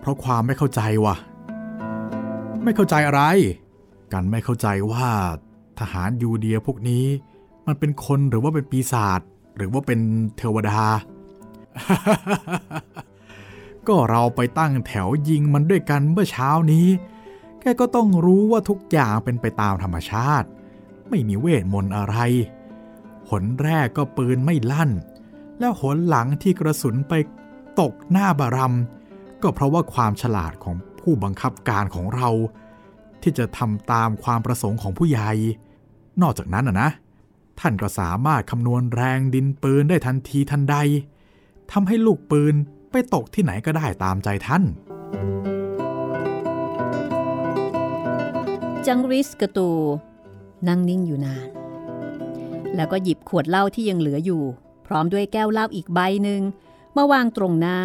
[0.00, 1.16] เพราะความไม่เข้าใจว่ะ
[2.64, 3.22] ไม่เข้าใจอะไร
[4.12, 5.08] กันไม่เข้าใจว่า
[5.80, 7.04] ทหารยูเดียพวกนี้
[7.66, 9.20] มันเป็นคนหรือว่าเป็นปีศาจ
[9.56, 10.00] หรือว่าเป็น
[10.36, 10.80] เทวดา
[13.88, 16.86] ก็เราไปตั้งแถวยิงมันด้วยกันเมื่อเช้านี้
[17.60, 20.48] แกก็ต้องรู้ว่าทุกอย่างเป็นไปตามธรรมชาติ
[21.08, 22.16] ไม่มีเวทมนต์อะไร
[23.30, 24.90] หนแรกก็ปืนไม่ลั่น
[25.58, 27.12] แล้วหนหลังที่กระสุนไป
[27.80, 28.76] ตกหน้าบารม
[29.42, 32.28] ก็เพราะว่าความฉลาดของผู้บังคับการของเรา
[33.22, 35.30] ที่จะทำตามความประสงค์ของผู้ใหญ่
[36.22, 36.90] นอกจากนั้นนะนะ
[37.60, 40.76] ท่านก็สามารถคำนวณแรงดินปืนได้ทันทีทันใด
[41.72, 42.54] ทำให้ลูกปืน
[42.96, 44.62] ไปตกที่ไหนก็ได้ตามใจท่าน
[48.86, 49.70] จังริสกระตู
[50.68, 51.48] นั่งนิ่งอยู่นาน
[52.76, 54.42] แล้วก็หยิบขวดเหล้าที่ยังเหลืออยู่
[54.86, 56.40] พร้อมด้วยแก้วเหล้าอีกใบหนึ่ง
[56.96, 57.78] มาวางตรงหน้า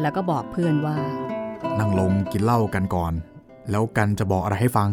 [0.00, 0.98] แล้วก็บอกเพื่อนว่า
[1.78, 3.12] นั่งลงกินเหล้ากันก่อน
[3.70, 4.88] แล้วกันจะบอกอะไรให้ฟัง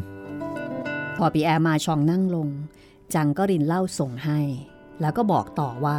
[1.18, 2.48] พอปีแอร์มาชองนั่งลง
[3.14, 4.40] จังก็รินเหล้าส่งให้
[5.02, 5.98] แล้วก็บอกต่อว่า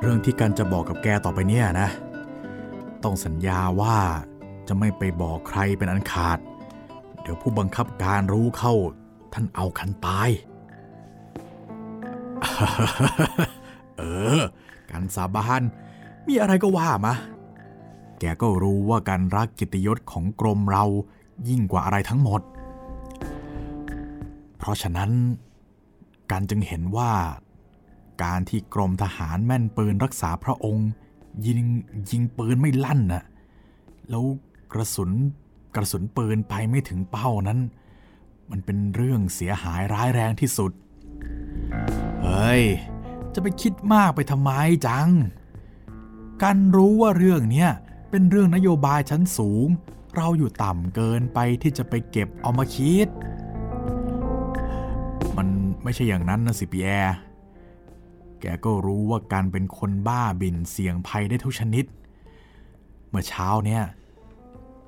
[0.00, 1.90] เรื่องที่กันจะบอกกับแกต่อไปเนี่ยนะ
[3.04, 3.98] ต้องสัญญาว่า
[4.68, 6.38] จะไม่ไปบอกใครเป็นอันขาด
[7.20, 8.74] เดี๋ยวผู้บังคับการรู้เข้า
[9.32, 10.30] ท่านเอาคันตาย
[13.96, 14.02] เอ
[14.38, 14.40] อ
[14.90, 15.62] การสาบาน
[16.26, 17.14] มีอะไรก็ว่ามา
[18.20, 20.84] แกก็รู้ว่าการรักกิตยศของกรมเรา
[21.48, 22.40] ยิ่งกว่าอะไรทั้งหมด
[24.56, 25.10] เพราะฉะนั้น
[26.30, 27.12] การจึงเห็นว่า
[28.24, 30.88] การที่กรมทหารแม่นปืนรักษาพระองค์
[31.46, 31.58] ยิง
[32.10, 33.24] ยิงปืนไม่ลั่นน่ะ
[34.10, 34.24] แล้ว
[34.72, 35.10] กระสุน
[35.74, 37.58] กระสุนปืนไปไม่ถึงเป้านั้น
[38.50, 40.72] มันเป็นเรื่องเสียหายร้ายแรงที่สุด
[42.22, 42.62] เฮ้ย
[43.34, 44.50] จะไปคิดมากไปทำไม
[44.86, 45.10] จัง
[46.42, 47.70] กันรู้ว่าเรื่องเนี้ย
[48.10, 49.68] เป็นเรื่องนโยบายชั้นสูง
[50.16, 53.08] เราอยู่ต่ำเกินไปที่จะไปเก็บเอามาคิด
[55.36, 55.48] มัน
[55.84, 57.16] ไม่ใช่อย่างนั้นนะสิปีแอร์
[58.40, 61.84] แกก็รู้ว่าการเป็นคนบ้าบินเสี่ยงภัยได้ทุกชนิด
[63.08, 63.82] เมื่อเช้าเนี่ย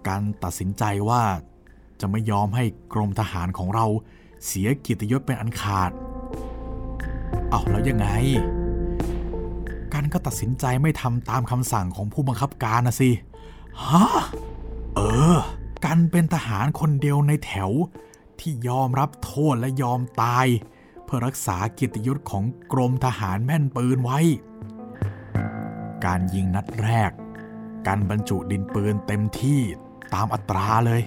[0.09, 1.23] การตัดสินใจว่า
[2.01, 3.87] จะไม่ยอมให้กรมทหารของเรา
[4.47, 5.91] เสียกียรติยศเป็นอันขาด
[7.51, 8.09] เอาแล้วยังไง
[9.93, 13.11] การก็ตัดสินใจไม่ทำตามคำสั่งของผู้บังคับการนะสิ
[13.85, 14.07] ฮะ
[14.95, 15.01] เอ
[15.35, 15.39] อ
[15.85, 17.71] การเป็นทหารคนเดียวในแถว
[18.41, 20.47] ที่ยอมรับโทษและยอมตาย
[21.15, 24.21] พื่อรักษาเกียรติยศของกรมทหารแม่นปืนไว้
[26.05, 27.11] การยิงนัดแรก
[27.87, 29.61] การบรรจุดินปืนเต็มที่
[30.15, 31.03] ตามอัตราเลย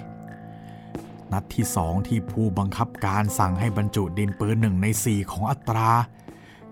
[1.32, 5.90] นัดที่สองที่ผู้บังคับการสั่งให้บรรจุดินปืนหนึ่งในสี่ของอัตรา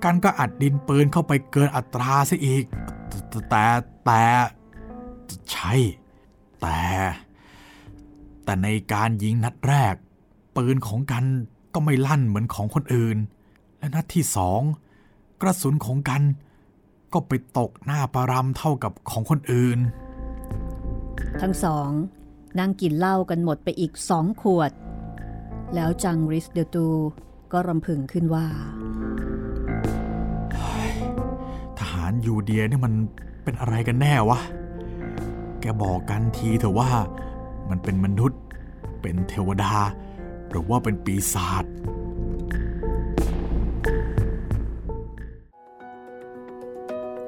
[0.04, 2.64] การก็อัดดินปืนเข้าไปเกินอัตราซะอีก
[3.50, 3.66] แต่
[4.06, 4.24] แต่
[5.52, 5.74] ใช่
[6.62, 6.82] แต่
[8.44, 9.96] แต่ในการยิงนัดแรก
[10.58, 11.26] ปืนของกัน
[11.74, 13.18] ก็ไม่ลั่นเหมือนของคนอื่น
[13.78, 14.62] และนัดที่สอง
[15.42, 16.22] กระสุนของกัน
[17.14, 19.80] ก็ไปตกหน้าปารำเท่ากับของคนอื่น
[21.42, 21.90] ทั้งสอง
[22.60, 24.72] นั่งกินเหล้ากันหมดไปอีกสองขวด
[25.76, 26.88] แล้วจังริสเดตู
[27.52, 28.48] ก็รำพึงขึ้นว่า
[31.80, 32.94] ทหารยูเดียนี่มัน
[33.44, 34.40] เป็นอะไรกันแน่วะ
[35.62, 36.90] แกบอกกันทีเถอะว่า
[37.70, 38.40] มันเป็นมนุษย์
[39.02, 39.74] เป็นเทวดา
[40.54, 41.66] หรือว่าเป็นปีศาจ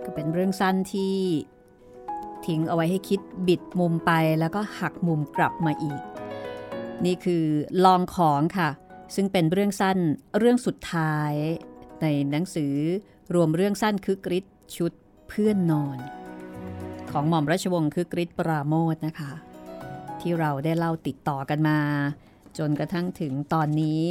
[0.03, 1.15] ก็เป็นเรื่องสั้นที่
[2.45, 6.01] ทิ้งเอาไว้ให้คิดบิดมุมไปแล้วก็หักมุมกลับมาอีก
[7.05, 7.45] นี่คือ
[7.85, 8.69] ลองของค่ะ
[9.15, 9.97] ซึ่งเป็นเรื่องสั้น
[10.37, 11.33] เรื่องสุดท้าย
[12.01, 12.75] ในหนังสือ
[13.33, 14.45] รวมเรื่องสั้นคือกริช
[14.77, 14.91] ชุด
[15.29, 15.97] เพื่อนนอน
[17.11, 19.31] ของหม่อมราชวงศ์คือกริชปราโมทนะคะ
[20.19, 21.79] ที่เราได้เล่าติดต่อกันมา
[22.57, 24.03] จนกระทั่งถึงตอนนี้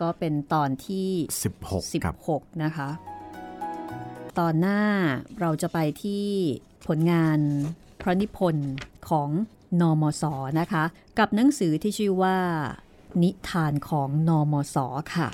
[0.00, 1.08] ก็เป็นตอนที่
[1.52, 2.88] 16ครับ16 นะคะ
[4.38, 4.80] ตอนหน้า
[5.40, 6.26] เราจะไปที่
[6.86, 7.38] ผลงาน
[8.00, 8.72] พระนิพนธ์
[9.08, 9.30] ของ
[9.80, 10.24] นอมศ
[10.60, 10.84] นะคะ
[11.18, 12.38] กับหนังสือที่ชื่อว่า
[13.22, 14.76] นิทานของนอมศ
[15.16, 15.28] ค่ะ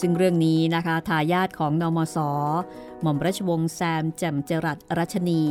[0.00, 2.18] ซึ่งเรื่องนี้นะคะทายาทของนอมศ
[3.02, 5.42] หม่อมราชวงศ์แซมแจ่มจรัสรัชนี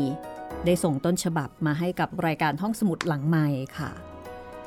[0.65, 3.47] ได้ส่งต้นฉบับมาให้กับรายการห้องสมุดหลังใหม่
[3.77, 3.91] ค่ะ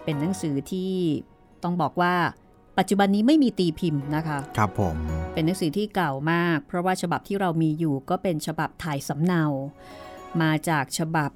[0.05, 0.93] เป็นหนังสือที่
[1.63, 2.15] ต้องบอกว่า
[2.79, 4.97] ปัจจุบันนี้ไม่มีตีพิมพ์นะคะ ครับผม
[5.35, 9.45] เป็นหนังสือที่เก่ามาก เพราะว่าฉบับที่เรามีอยู่ก็เป็นฉบับถ่ายสำเนา
[10.43, 11.31] มาจากฉบับ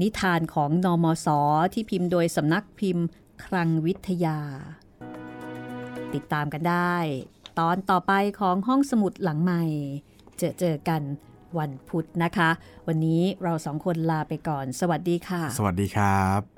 [0.00, 1.26] นิทานของนอมศ
[1.74, 3.06] ที่พิมพ์โดยสำนักพิมพ์
[3.44, 4.38] คลังวิทยา
[6.14, 6.96] ติดตามกันได้
[7.58, 9.62] ตอนต่อไปของห้องสมุดหลังใหม่
[10.38, 11.02] เจอเจอกัน
[11.58, 12.50] วันพุธนะคะ
[12.86, 16.57] วันนี้เราสองคนลาไปก่อน สวัสดีค่ะ สวัสดีครับ